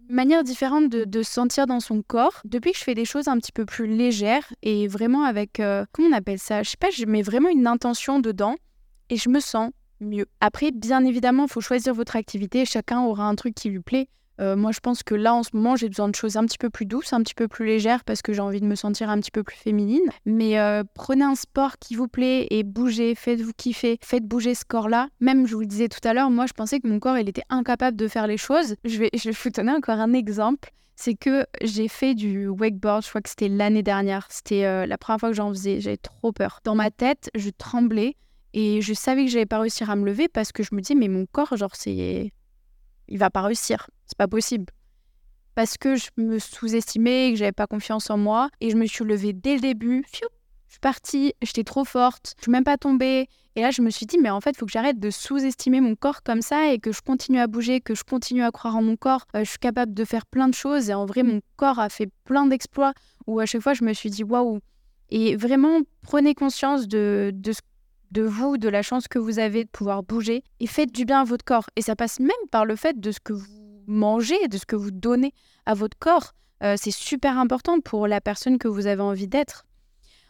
manière 0.09 0.43
différente 0.43 0.89
de, 0.89 1.23
sentir 1.23 1.67
dans 1.67 1.79
son 1.79 2.01
corps. 2.01 2.41
Depuis 2.43 2.71
que 2.71 2.77
je 2.77 2.83
fais 2.83 2.95
des 2.95 3.05
choses 3.05 3.27
un 3.27 3.37
petit 3.37 3.51
peu 3.51 3.65
plus 3.65 3.87
légères 3.87 4.51
et 4.61 4.87
vraiment 4.87 5.23
avec, 5.23 5.59
euh, 5.59 5.85
comment 5.91 6.09
on 6.09 6.13
appelle 6.13 6.39
ça? 6.39 6.63
Je 6.63 6.71
sais 6.71 6.77
pas, 6.77 6.89
je 6.89 7.05
mets 7.05 7.21
vraiment 7.21 7.49
une 7.49 7.67
intention 7.67 8.19
dedans 8.19 8.55
et 9.09 9.17
je 9.17 9.29
me 9.29 9.39
sens 9.39 9.71
mieux. 10.05 10.25
Après, 10.41 10.71
bien 10.71 11.03
évidemment, 11.03 11.45
il 11.45 11.51
faut 11.51 11.61
choisir 11.61 11.93
votre 11.93 12.15
activité. 12.15 12.65
Chacun 12.65 13.01
aura 13.01 13.27
un 13.27 13.35
truc 13.35 13.55
qui 13.55 13.69
lui 13.69 13.81
plaît. 13.81 14.07
Euh, 14.41 14.55
moi, 14.55 14.71
je 14.71 14.79
pense 14.79 15.03
que 15.03 15.15
là, 15.15 15.33
en 15.33 15.43
ce 15.43 15.51
moment, 15.53 15.75
j'ai 15.75 15.87
besoin 15.87 16.09
de 16.09 16.15
choses 16.15 16.35
un 16.37 16.45
petit 16.45 16.57
peu 16.57 16.69
plus 16.69 16.85
douces, 16.85 17.13
un 17.13 17.21
petit 17.21 17.33
peu 17.33 17.47
plus 17.47 17.65
légères, 17.65 18.03
parce 18.03 18.21
que 18.21 18.33
j'ai 18.33 18.41
envie 18.41 18.59
de 18.59 18.65
me 18.65 18.75
sentir 18.75 19.09
un 19.09 19.19
petit 19.19 19.31
peu 19.31 19.43
plus 19.43 19.55
féminine. 19.55 20.03
Mais 20.25 20.59
euh, 20.59 20.83
prenez 20.93 21.23
un 21.23 21.35
sport 21.35 21.77
qui 21.79 21.95
vous 21.95 22.07
plaît 22.07 22.47
et 22.49 22.63
bougez, 22.63 23.15
faites-vous 23.15 23.53
kiffer, 23.55 23.97
faites 24.01 24.25
bouger 24.25 24.55
ce 24.55 24.65
corps-là. 24.65 25.07
Même, 25.19 25.47
je 25.47 25.55
vous 25.55 25.61
le 25.61 25.67
disais 25.67 25.87
tout 25.87 26.05
à 26.05 26.13
l'heure, 26.13 26.29
moi, 26.29 26.45
je 26.47 26.53
pensais 26.53 26.79
que 26.79 26.87
mon 26.87 26.99
corps, 26.99 27.17
il 27.17 27.29
était 27.29 27.45
incapable 27.49 27.97
de 27.97 28.07
faire 28.07 28.27
les 28.27 28.37
choses. 28.37 28.75
Je 28.83 28.97
vais, 28.97 29.09
je 29.13 29.29
vous 29.29 29.49
donner 29.49 29.71
encore 29.71 29.99
un 29.99 30.13
exemple. 30.13 30.71
C'est 30.97 31.15
que 31.15 31.45
j'ai 31.61 31.89
fait 31.89 32.15
du 32.15 32.47
wakeboard, 32.47 33.03
je 33.03 33.09
crois 33.09 33.21
que 33.21 33.29
c'était 33.29 33.49
l'année 33.49 33.83
dernière. 33.83 34.27
C'était 34.29 34.65
euh, 34.65 34.85
la 34.85 34.97
première 34.97 35.19
fois 35.19 35.29
que 35.29 35.35
j'en 35.35 35.49
faisais. 35.49 35.81
J'avais 35.81 35.97
trop 35.97 36.31
peur. 36.31 36.61
Dans 36.63 36.75
ma 36.75 36.89
tête, 36.89 37.29
je 37.35 37.49
tremblais. 37.49 38.15
Et 38.57 38.81
je 38.81 38.93
savais 38.93 39.25
que 39.25 39.31
j'allais 39.31 39.45
pas 39.45 39.59
réussir 39.59 39.89
à 39.89 39.97
me 39.97 40.05
lever 40.05 40.29
parce 40.29 40.53
que 40.53 40.63
je 40.63 40.69
me 40.71 40.79
disais, 40.79 40.95
mais 40.95 41.09
mon 41.09 41.25
corps, 41.25 41.55
genre, 41.57 41.75
c'est. 41.75 42.31
Il 43.09 43.17
va 43.19 43.29
pas 43.29 43.41
réussir. 43.41 43.89
C'est 44.05 44.17
pas 44.17 44.29
possible. 44.29 44.73
Parce 45.55 45.77
que 45.77 45.97
je 45.97 46.07
me 46.15 46.39
sous-estimais, 46.39 47.31
que 47.31 47.37
j'avais 47.37 47.51
pas 47.51 47.67
confiance 47.67 48.09
en 48.09 48.17
moi. 48.17 48.49
Et 48.61 48.69
je 48.69 48.77
me 48.77 48.85
suis 48.85 49.03
levée 49.03 49.33
dès 49.33 49.55
le 49.55 49.59
début. 49.59 50.05
Je 50.09 50.19
suis 50.69 50.79
partie, 50.79 51.33
j'étais 51.41 51.63
trop 51.63 51.83
forte, 51.85 52.33
je 52.37 52.43
suis 52.43 52.51
même 52.51 52.63
pas 52.63 52.77
tombée. 52.77 53.27
Et 53.55 53.61
là, 53.61 53.71
je 53.71 53.81
me 53.81 53.89
suis 53.89 54.05
dit, 54.05 54.17
mais 54.17 54.29
en 54.29 54.39
fait, 54.41 54.51
il 54.51 54.57
faut 54.57 54.65
que 54.65 54.71
j'arrête 54.71 54.99
de 54.99 55.09
sous-estimer 55.09 55.81
mon 55.81 55.95
corps 55.95 56.23
comme 56.23 56.41
ça 56.41 56.71
et 56.71 56.79
que 56.79 56.91
je 56.91 57.01
continue 57.01 57.39
à 57.39 57.47
bouger, 57.47 57.81
que 57.81 57.93
je 57.93 58.03
continue 58.03 58.43
à 58.43 58.51
croire 58.51 58.77
en 58.77 58.81
mon 58.81 58.95
corps. 58.95 59.25
Euh, 59.35 59.43
je 59.43 59.49
suis 59.49 59.59
capable 59.59 59.93
de 59.93 60.03
faire 60.05 60.25
plein 60.25 60.47
de 60.47 60.53
choses 60.53 60.89
et 60.89 60.93
en 60.93 61.05
vrai, 61.05 61.23
mon 61.23 61.41
corps 61.57 61.79
a 61.79 61.89
fait 61.89 62.09
plein 62.23 62.45
d'exploits 62.45 62.93
où 63.27 63.39
à 63.39 63.45
chaque 63.45 63.61
fois, 63.61 63.73
je 63.73 63.83
me 63.83 63.93
suis 63.93 64.09
dit, 64.09 64.23
waouh. 64.23 64.59
Et 65.09 65.35
vraiment, 65.35 65.81
prenez 66.01 66.33
conscience 66.33 66.87
de, 66.87 67.31
de 67.33 67.51
ce 67.51 67.61
de 68.15 68.23
vous, 68.23 68.57
de 68.57 68.69
la 68.69 68.81
chance 68.81 69.09
que 69.09 69.19
vous 69.19 69.39
avez 69.39 69.65
de 69.65 69.69
pouvoir 69.69 70.01
bouger 70.01 70.41
et 70.61 70.67
faites 70.67 70.91
du 70.91 71.03
bien 71.03 71.21
à 71.21 71.23
votre 71.25 71.43
corps. 71.43 71.65
Et 71.75 71.81
ça 71.81 71.97
passe 71.97 72.21
même 72.21 72.31
par 72.49 72.65
le 72.65 72.77
fait 72.77 72.99
de 72.99 73.11
ce 73.11 73.19
que 73.19 73.33
vous 73.33 73.83
mangez, 73.87 74.47
de 74.47 74.57
ce 74.57 74.65
que 74.65 74.77
vous 74.77 74.91
donnez 74.91 75.33
à 75.65 75.73
votre 75.73 75.97
corps. 75.99 76.31
Euh, 76.63 76.75
c'est 76.77 76.91
super 76.91 77.37
important 77.37 77.81
pour 77.81 78.07
la 78.07 78.21
personne 78.21 78.57
que 78.57 78.69
vous 78.69 78.87
avez 78.87 79.01
envie 79.01 79.27
d'être. 79.27 79.65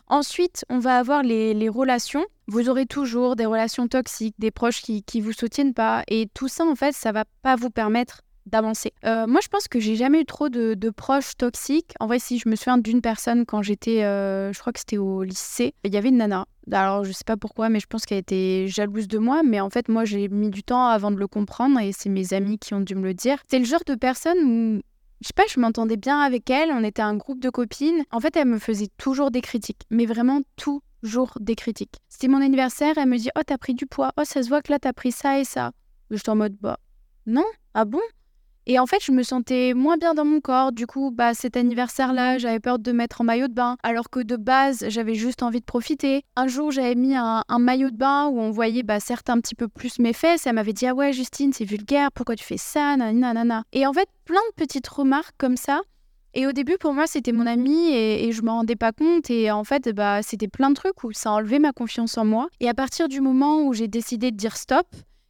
Ensuite, 0.08 0.66
on 0.70 0.80
va 0.80 0.98
avoir 0.98 1.22
les, 1.22 1.70
relations. 1.70 2.26
Vous 2.48 2.70
aurez 2.70 2.88
toujours 2.88 3.36
des 3.36 3.46
relations 3.46 3.88
toxiques, 3.88 4.36
des 4.40 4.52
proches 4.52 4.82
qui 4.82 5.04
ne 5.16 5.22
vous 5.22 5.34
soutiennent 5.34 5.74
pas. 5.74 6.04
Et 6.08 6.28
tout 6.34 6.48
ça, 6.48 6.66
en 6.66 6.76
fait, 6.76 6.94
ça 6.94 7.12
va 7.12 7.26
pas 7.44 7.56
vous 7.56 7.70
permettre 7.70 8.22
d'avancer. 8.46 8.94
Euh, 9.06 9.28
moi, 9.28 9.40
je 9.44 9.48
pense 9.48 9.68
que 9.68 9.80
j'ai 9.80 9.96
jamais 9.96 10.22
eu 10.22 10.26
trop 10.26 10.50
de, 10.50 10.90
proches 10.90 11.36
toxiques. 11.38 11.94
En 12.00 12.08
vrai, 12.08 12.20
si 12.20 12.40
je 12.40 12.48
me 12.48 12.56
souviens 12.56 12.78
d'une 12.78 13.02
personne 13.02 13.46
quand 13.46 13.62
j'étais, 13.62 14.04
euh, 14.04 14.54
je 14.54 14.60
crois 14.60 14.74
que 14.74 14.80
c'était 14.80 14.98
au 14.98 15.24
lycée, 15.24 15.74
il 15.84 15.94
y 15.94 15.98
avait 15.98 16.10
une 16.10 16.18
nana. 16.18 16.46
Alors, 16.72 17.04
je 17.04 17.12
sais 17.12 17.24
pas 17.26 17.38
pourquoi, 17.38 17.70
mais 17.70 17.80
je 17.80 17.88
pense 17.88 18.06
qu'elle 18.06 18.20
était 18.20 18.68
jalouse 18.68 19.08
de 19.08 19.18
moi. 19.18 19.44
Mais 19.44 19.60
en 19.60 19.70
fait, 19.70 19.90
moi, 19.90 20.06
j'ai 20.06 20.30
mis 20.30 20.50
du 20.50 20.64
temps 20.64 20.88
avant 20.88 21.12
de 21.12 21.18
le 21.18 21.28
comprendre 21.28 21.80
et 21.80 21.92
c'est 21.92 22.10
mes 22.10 22.34
amis 22.34 22.58
qui 22.58 22.74
ont 22.74 22.82
dû 22.82 22.96
me 22.96 23.04
le 23.04 23.14
dire. 23.14 23.38
C'est 23.50 23.60
le 23.60 23.66
genre 23.66 23.84
de 23.86 23.96
personne 23.96 24.38
où 24.38 24.82
je 25.22 25.28
sais 25.28 25.34
pas, 25.34 25.44
je 25.50 25.60
m'entendais 25.60 25.98
bien 25.98 26.20
avec 26.20 26.50
elle, 26.50 26.72
on 26.72 26.84
était 26.84 27.02
un 27.02 27.16
groupe 27.16 27.40
de 27.40 27.50
copines. 27.50 28.04
En 28.12 28.20
fait, 28.20 28.36
elle 28.36 28.48
me 28.48 28.60
faisait 28.60 28.90
toujours 28.98 29.32
des 29.32 29.42
critiques, 29.42 29.84
mais 29.90 30.06
vraiment 30.06 30.42
toujours 30.56 31.38
des 31.40 31.56
critiques. 31.56 31.96
C'était 32.10 32.28
mon 32.28 32.42
anniversaire, 32.42 32.98
elle 32.98 33.10
me 33.10 33.18
dit 33.18 33.30
Oh, 33.38 33.42
t'as 33.46 33.58
pris 33.58 33.74
du 33.74 33.86
poids, 33.86 34.12
oh, 34.18 34.24
ça 34.24 34.44
se 34.44 34.50
voit 34.50 34.62
que 34.62 34.72
là, 34.72 34.80
t'as 34.80 34.94
pris 34.94 35.12
ça 35.12 35.40
et 35.40 35.46
ça. 35.46 35.72
J'étais 36.12 36.30
en 36.30 36.36
mode 36.36 36.56
Bah, 36.62 36.80
non, 37.26 37.46
ah 37.74 37.86
bon? 37.86 38.02
Et 38.68 38.80
en 38.80 38.86
fait, 38.86 39.04
je 39.04 39.12
me 39.12 39.24
sentais 39.24 39.74
moins 39.74 39.98
bien 39.98 40.14
dans 40.14 40.26
mon 40.26 40.42
corps. 40.42 40.72
Du 40.72 40.88
coup, 40.88 41.12
bah, 41.12 41.34
cet 41.34 41.56
anniversaire-là, 41.58 42.38
j'avais 42.38 42.60
peur 42.60 42.80
de 42.80 42.92
mettre 42.92 43.22
en 43.22 43.24
maillot 43.24 43.48
de 43.48 43.54
bain, 43.54 43.78
alors 43.84 44.10
que 44.10 44.20
de 44.20 44.36
base, 44.36 44.86
j'avais 44.90 45.16
juste 45.16 45.44
envie 45.44 45.60
de 45.60 45.66
profiter. 45.66 46.24
Un 46.36 46.48
jour, 46.48 46.72
j'avais 46.72 46.96
mis 46.96 47.16
un, 47.16 47.44
maillot 47.60 47.90
de 47.90 47.98
bain 47.98 48.28
où 48.28 48.40
on 48.40 48.52
voyait 48.52 48.84
bah, 48.84 49.00
certes 49.00 49.30
un 49.30 49.40
petit 49.40 49.56
peu 49.56 49.68
plus 49.68 50.00
mes 50.00 50.14
fesses. 50.14 50.48
Elle 50.48 50.56
m'avait 50.56 50.74
dit 50.74 50.88
Ah 50.88 50.96
ouais, 50.96 51.14
Justine, 51.14 51.54
c'est 51.54 51.66
vulgaire, 51.66 52.12
pourquoi 52.12 52.36
tu 52.36 52.44
fais 52.44 52.58
ça? 52.58 52.98
Nanana. 52.98 53.64
Et 53.72 53.86
en 53.86 53.94
fait, 53.94 54.10
plein 54.26 54.42
de 54.50 54.64
petites 54.64 54.88
remarques 54.88 55.36
comme 55.38 55.58
ça. 55.58 55.82
Et 56.38 56.46
au 56.48 56.52
début, 56.52 56.78
pour 56.78 56.94
moi, 56.94 57.08
c'était 57.08 57.32
mon 57.32 57.48
ami 57.48 57.94
et, 57.94 58.32
je 58.32 58.38
je 58.38 58.42
m'en 58.42 58.58
rendais 58.58 58.76
pas 58.76 58.92
compte. 58.92 59.30
Et 59.30 59.50
en 59.50 59.64
fait, 59.64 59.90
bah, 59.90 60.22
c'était 60.22 60.50
plein 60.50 60.70
de 60.70 60.76
trucs 60.76 61.04
où 61.04 61.14
ça 61.14 61.30
a 61.30 61.34
enlevé 61.34 61.60
ma 61.60 61.72
confiance 61.72 62.18
en 62.18 62.26
moi. 62.26 62.50
Et 62.60 62.68
à 62.68 62.74
partir 62.74 63.08
du 63.08 63.22
moment 63.22 63.62
où 63.62 63.74
j'ai 63.74 63.88
décidé 63.88 64.32
de 64.32 64.36
dire 64.36 64.58
stop, 64.58 64.86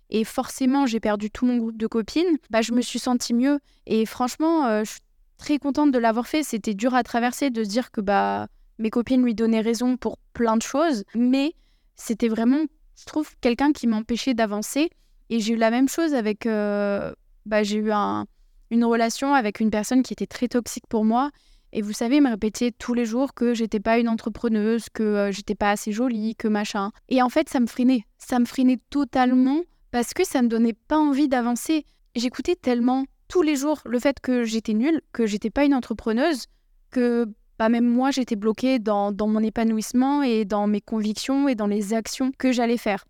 et 0.09 0.23
forcément 0.23 0.85
j'ai 0.85 0.99
perdu 0.99 1.31
tout 1.31 1.45
mon 1.45 1.57
groupe 1.57 1.77
de 1.77 1.87
copines, 1.87 2.37
bah, 2.49 2.61
je 2.61 2.73
me 2.73 2.81
suis 2.81 2.99
sentie 2.99 3.33
mieux. 3.33 3.59
Et 3.85 4.05
franchement, 4.05 4.65
euh, 4.65 4.83
je 4.83 4.91
suis 4.91 5.01
très 5.37 5.57
contente 5.57 5.91
de 5.91 5.99
l'avoir 5.99 6.27
fait. 6.27 6.43
C'était 6.43 6.73
dur 6.73 6.93
à 6.93 7.03
traverser 7.03 7.49
de 7.49 7.63
se 7.63 7.69
dire 7.69 7.91
que 7.91 8.01
bah, 8.01 8.47
mes 8.79 8.89
copines 8.89 9.23
lui 9.23 9.35
donnaient 9.35 9.61
raison 9.61 9.97
pour 9.97 10.17
plein 10.33 10.57
de 10.57 10.61
choses, 10.61 11.03
mais 11.15 11.53
c'était 11.95 12.27
vraiment, 12.27 12.65
je 12.99 13.05
trouve, 13.05 13.29
quelqu'un 13.41 13.71
qui 13.71 13.87
m'empêchait 13.87 14.33
d'avancer. 14.33 14.89
Et 15.29 15.39
j'ai 15.39 15.53
eu 15.53 15.57
la 15.57 15.71
même 15.71 15.89
chose 15.89 16.13
avec. 16.13 16.45
Euh, 16.45 17.13
bah, 17.45 17.63
j'ai 17.63 17.77
eu 17.77 17.91
une 18.71 18.85
relation 18.85 19.33
avec 19.33 19.59
une 19.59 19.71
personne 19.71 20.03
qui 20.03 20.13
était 20.13 20.27
très 20.27 20.47
toxique 20.47 20.85
pour 20.87 21.05
moi. 21.05 21.31
Et 21.73 21.81
vous 21.81 21.93
savez, 21.93 22.21
me 22.21 22.29
répétait 22.29 22.71
tous 22.71 22.93
les 22.93 23.05
jours 23.05 23.33
que 23.33 23.53
j'étais 23.53 23.81
pas 23.81 23.99
une 23.99 24.07
entrepreneuse, 24.07 24.85
que 24.93 25.03
euh, 25.03 25.31
j'étais 25.31 25.55
pas 25.55 25.71
assez 25.71 25.91
jolie, 25.91 26.35
que 26.35 26.47
machin. 26.47 26.91
Et 27.09 27.21
en 27.21 27.29
fait, 27.29 27.49
ça 27.49 27.59
me 27.59 27.67
freinait. 27.67 28.05
Ça 28.17 28.39
me 28.39 28.45
freinait 28.45 28.79
totalement 28.89 29.61
parce 29.95 30.13
que 30.13 30.25
ça 30.25 30.41
me 30.41 30.49
donnait 30.49 30.73
pas 30.73 30.97
envie 30.97 31.29
d'avancer. 31.29 31.85
J'écoutais 32.15 32.57
tellement 32.57 33.05
tous 33.29 33.41
les 33.41 33.55
jours 33.55 33.79
le 33.85 33.97
fait 33.97 34.19
que 34.19 34.43
j'étais 34.43 34.73
nulle, 34.73 34.99
que 35.13 35.25
j'étais 35.25 35.49
pas 35.49 35.63
une 35.63 35.73
entrepreneuse, 35.73 36.47
que 36.91 37.33
bah, 37.57 37.69
même 37.69 37.87
moi 37.87 38.11
j'étais 38.11 38.35
bloquée 38.35 38.77
dans, 38.77 39.13
mon 39.17 39.39
épanouissement 39.39 40.21
et 40.21 40.43
dans 40.43 40.67
mes 40.67 40.81
convictions 40.81 41.47
et 41.47 41.55
dans 41.55 41.67
les 41.67 41.93
actions 41.93 42.33
que 42.37 42.51
j'allais 42.51 42.75
faire. 42.75 43.05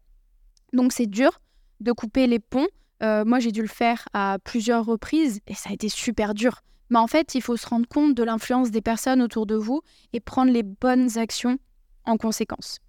Donc 0.74 0.94
c'est 0.94 1.08
dur 1.08 1.42
de 1.80 1.92
couper 1.92 2.28
les 2.28 2.38
ponts. 2.38 2.68
Euh, 3.02 3.26
moi 3.26 3.40
j'ai 3.40 3.52
dû 3.52 3.64
le 3.64 3.68
faire 3.68 4.08
à 4.14 4.38
plusieurs 4.44 4.86
reprises 4.86 5.40
et 5.48 5.56
ça 5.56 5.72
a 5.72 5.74
été 5.74 5.90
super 5.90 6.36
dur. 6.36 6.62
Mais 6.92 7.00
en 7.00 7.08
fait, 7.08 7.34
il 7.34 7.42
faut 7.42 7.58
se 7.58 7.66
rendre 7.66 7.88
compte 7.88 8.14
de 8.14 8.22
l'influence 8.22 8.70
des 8.70 8.82
personnes 8.82 9.24
autour 9.24 9.48
de 9.48 9.56
vous 9.56 9.82
et 10.14 10.20
prendre 10.20 10.52
les 10.52 10.62
bonnes 10.62 11.18
actions 11.18 11.58
en 12.04 12.18
conséquence. 12.18 12.80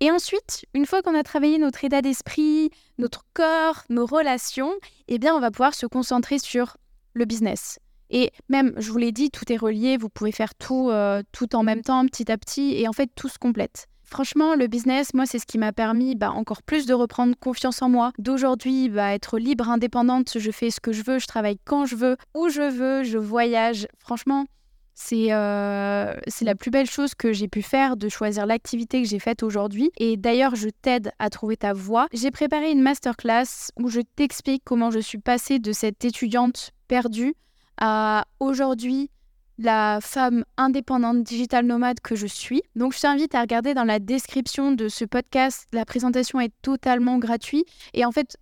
Et 0.00 0.10
ensuite, 0.10 0.64
une 0.74 0.86
fois 0.86 1.02
qu'on 1.02 1.14
a 1.14 1.22
travaillé 1.22 1.58
notre 1.58 1.84
état 1.84 2.02
d'esprit, 2.02 2.70
notre 2.98 3.24
corps, 3.34 3.84
nos 3.88 4.06
relations, 4.06 4.72
eh 5.08 5.18
bien, 5.18 5.34
on 5.34 5.40
va 5.40 5.50
pouvoir 5.50 5.74
se 5.74 5.86
concentrer 5.86 6.38
sur 6.38 6.76
le 7.14 7.24
business. 7.24 7.78
Et 8.10 8.32
même, 8.48 8.72
je 8.78 8.90
vous 8.90 8.98
l'ai 8.98 9.12
dit, 9.12 9.30
tout 9.30 9.52
est 9.52 9.56
relié, 9.56 9.96
vous 9.96 10.08
pouvez 10.08 10.32
faire 10.32 10.54
tout, 10.54 10.90
euh, 10.90 11.22
tout 11.32 11.54
en 11.54 11.62
même 11.62 11.82
temps, 11.82 12.06
petit 12.06 12.30
à 12.32 12.38
petit, 12.38 12.74
et 12.80 12.88
en 12.88 12.92
fait, 12.92 13.10
tout 13.14 13.28
se 13.28 13.38
complète. 13.38 13.86
Franchement, 14.04 14.54
le 14.54 14.68
business, 14.68 15.12
moi, 15.12 15.26
c'est 15.26 15.38
ce 15.38 15.44
qui 15.44 15.58
m'a 15.58 15.74
permis 15.74 16.14
bah, 16.14 16.30
encore 16.30 16.62
plus 16.62 16.86
de 16.86 16.94
reprendre 16.94 17.36
confiance 17.38 17.82
en 17.82 17.90
moi, 17.90 18.12
d'aujourd'hui 18.18 18.88
bah, 18.88 19.12
être 19.12 19.38
libre, 19.38 19.68
indépendante, 19.68 20.38
je 20.38 20.50
fais 20.50 20.70
ce 20.70 20.80
que 20.80 20.92
je 20.92 21.02
veux, 21.02 21.18
je 21.18 21.26
travaille 21.26 21.58
quand 21.66 21.84
je 21.84 21.94
veux, 21.94 22.16
où 22.34 22.48
je 22.48 22.62
veux, 22.62 23.04
je 23.04 23.18
voyage. 23.18 23.86
Franchement, 23.98 24.46
euh, 25.12 26.14
c'est 26.26 26.44
la 26.44 26.54
plus 26.54 26.70
belle 26.70 26.88
chose 26.88 27.14
que 27.14 27.32
j'ai 27.32 27.48
pu 27.48 27.62
faire 27.62 27.96
de 27.96 28.08
choisir 28.08 28.46
l'activité 28.46 29.02
que 29.02 29.08
j'ai 29.08 29.18
faite 29.18 29.42
aujourd'hui. 29.42 29.90
Et 29.98 30.16
d'ailleurs, 30.16 30.54
je 30.56 30.68
t'aide 30.68 31.12
à 31.18 31.30
trouver 31.30 31.56
ta 31.56 31.72
voie. 31.72 32.08
J'ai 32.12 32.30
préparé 32.30 32.70
une 32.70 32.82
masterclass 32.82 33.70
où 33.78 33.88
je 33.88 34.00
t'explique 34.00 34.62
comment 34.64 34.90
je 34.90 34.98
suis 34.98 35.18
passée 35.18 35.58
de 35.58 35.72
cette 35.72 36.04
étudiante 36.04 36.72
perdue 36.88 37.34
à 37.80 38.24
aujourd'hui 38.40 39.10
la 39.58 39.98
femme 40.00 40.44
indépendante 40.56 41.22
digital 41.22 41.66
nomade 41.66 42.00
que 42.00 42.14
je 42.14 42.26
suis. 42.26 42.62
Donc 42.76 42.94
je 42.94 43.00
t'invite 43.00 43.34
à 43.34 43.40
regarder 43.40 43.74
dans 43.74 43.84
la 43.84 43.98
description 43.98 44.72
de 44.72 44.88
ce 44.88 45.04
podcast. 45.04 45.66
La 45.72 45.84
présentation 45.84 46.40
est 46.40 46.52
totalement 46.62 47.18
gratuite. 47.18 47.66
Et 47.92 48.04
en 48.04 48.12
fait, 48.12 48.36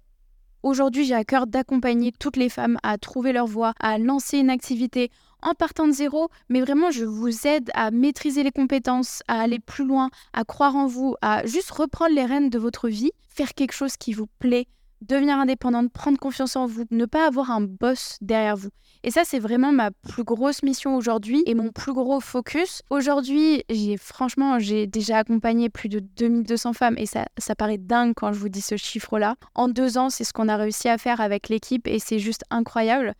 aujourd'hui, 0.63 1.05
j'ai 1.05 1.15
à 1.15 1.25
cœur 1.25 1.47
d'accompagner 1.47 2.13
toutes 2.13 2.37
les 2.37 2.51
femmes 2.51 2.79
à 2.83 2.99
trouver 2.99 3.33
leur 3.33 3.47
voie, 3.47 3.73
à 3.81 3.99
lancer 3.99 4.39
une 4.39 4.51
activité 4.51 5.11
en 5.43 5.55
partant 5.55 5.87
de 5.87 5.93
zéro, 5.93 6.29
mais 6.49 6.61
vraiment 6.61 6.91
je 6.91 7.05
vous 7.05 7.47
aide 7.47 7.71
à 7.75 7.91
maîtriser 7.91 8.43
les 8.43 8.53
compétences, 8.53 9.23
à 9.29 9.41
aller 9.41 9.59
plus 9.59 9.85
loin, 9.85 10.11
à 10.33 10.45
croire 10.45 10.77
en 10.77 10.87
vous, 10.87 11.15
à 11.23 11.47
juste 11.47 11.71
reprendre 11.71 12.15
les 12.15 12.25
rênes 12.25 12.51
de 12.51 12.59
votre 12.59 12.89
vie, 12.89 13.13
faire 13.29 13.55
quelque 13.55 13.73
chose 13.73 13.97
qui 13.97 14.13
vous 14.13 14.27
plaît, 14.39 14.67
devenir 15.03 15.37
indépendante, 15.39 15.93
prendre 15.93 16.19
confiance 16.19 16.57
en 16.57 16.67
vous, 16.67 16.85
ne 16.91 17.05
pas 17.05 17.27
avoir 17.27 17.51
un 17.51 17.61
boss 17.61 18.17
derrière 18.21 18.57
vous. 18.57 18.71
Et 19.03 19.11
ça, 19.11 19.23
c'est 19.25 19.39
vraiment 19.39 19.73
ma 19.73 19.91
plus 19.91 20.25
grosse 20.25 20.63
mission 20.63 20.97
aujourd'hui 20.97 21.43
et 21.47 21.55
mon 21.55 21.71
plus 21.71 21.93
gros 21.93 22.21
focus. 22.21 22.83
Aujourd'hui, 22.91 23.63
j'ai 23.71 23.97
franchement, 23.97 24.59
j'ai 24.59 24.87
déjà 24.87 25.19
accompagné 25.19 25.69
plus 25.69 25.89
de 25.89 26.01
2200 26.01 26.73
femmes 26.73 26.97
et 26.99 27.07
ça, 27.07 27.27
ça 27.39 27.55
paraît 27.55 27.79
dingue 27.79 28.15
quand 28.17 28.33
je 28.33 28.39
vous 28.39 28.49
dis 28.49 28.63
ce 28.63 28.77
chiffre-là. 28.77 29.37
En 29.55 29.69
deux 29.69 29.99
ans, 29.99 30.11
c'est 30.11 30.25
ce 30.25 30.33
qu'on 30.33 30.49
a 30.49 30.57
réussi 30.57 30.89
à 30.89 30.99
faire 30.99 31.21
avec 31.21 31.49
l'équipe 31.49 31.87
et 31.87 31.99
c'est 31.99 32.19
juste 32.19 32.43
incroyable. 32.51 33.15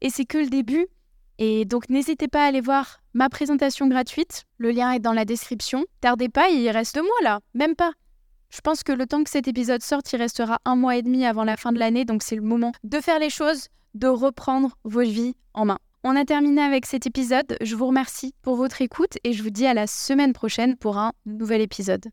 Et 0.00 0.10
c'est 0.10 0.24
que 0.24 0.38
le 0.38 0.48
début. 0.48 0.86
Et 1.38 1.64
donc 1.64 1.88
n'hésitez 1.88 2.28
pas 2.28 2.44
à 2.44 2.48
aller 2.48 2.60
voir 2.60 3.00
ma 3.14 3.28
présentation 3.28 3.86
gratuite. 3.86 4.44
Le 4.58 4.70
lien 4.70 4.92
est 4.92 4.98
dans 4.98 5.12
la 5.12 5.24
description. 5.24 5.84
Tardez 6.00 6.28
pas, 6.28 6.48
il 6.48 6.68
reste 6.70 6.96
deux 6.96 7.02
mois 7.02 7.10
là, 7.22 7.40
même 7.54 7.76
pas. 7.76 7.92
Je 8.50 8.60
pense 8.60 8.82
que 8.82 8.92
le 8.92 9.06
temps 9.06 9.22
que 9.24 9.30
cet 9.30 9.46
épisode 9.46 9.82
sorte, 9.82 10.12
il 10.12 10.16
restera 10.16 10.58
un 10.64 10.74
mois 10.74 10.96
et 10.96 11.02
demi 11.02 11.24
avant 11.24 11.44
la 11.44 11.56
fin 11.56 11.72
de 11.72 11.78
l'année, 11.78 12.04
donc 12.04 12.22
c'est 12.22 12.36
le 12.36 12.42
moment 12.42 12.72
de 12.82 13.00
faire 13.00 13.18
les 13.18 13.30
choses, 13.30 13.68
de 13.94 14.08
reprendre 14.08 14.76
vos 14.84 15.02
vies 15.02 15.36
en 15.54 15.66
main. 15.66 15.78
On 16.04 16.16
a 16.16 16.24
terminé 16.24 16.62
avec 16.62 16.86
cet 16.86 17.06
épisode. 17.06 17.56
Je 17.60 17.76
vous 17.76 17.86
remercie 17.86 18.34
pour 18.42 18.56
votre 18.56 18.80
écoute 18.80 19.18
et 19.24 19.32
je 19.32 19.42
vous 19.42 19.50
dis 19.50 19.66
à 19.66 19.74
la 19.74 19.86
semaine 19.86 20.32
prochaine 20.32 20.76
pour 20.76 20.96
un 20.96 21.12
nouvel 21.26 21.60
épisode. 21.60 22.08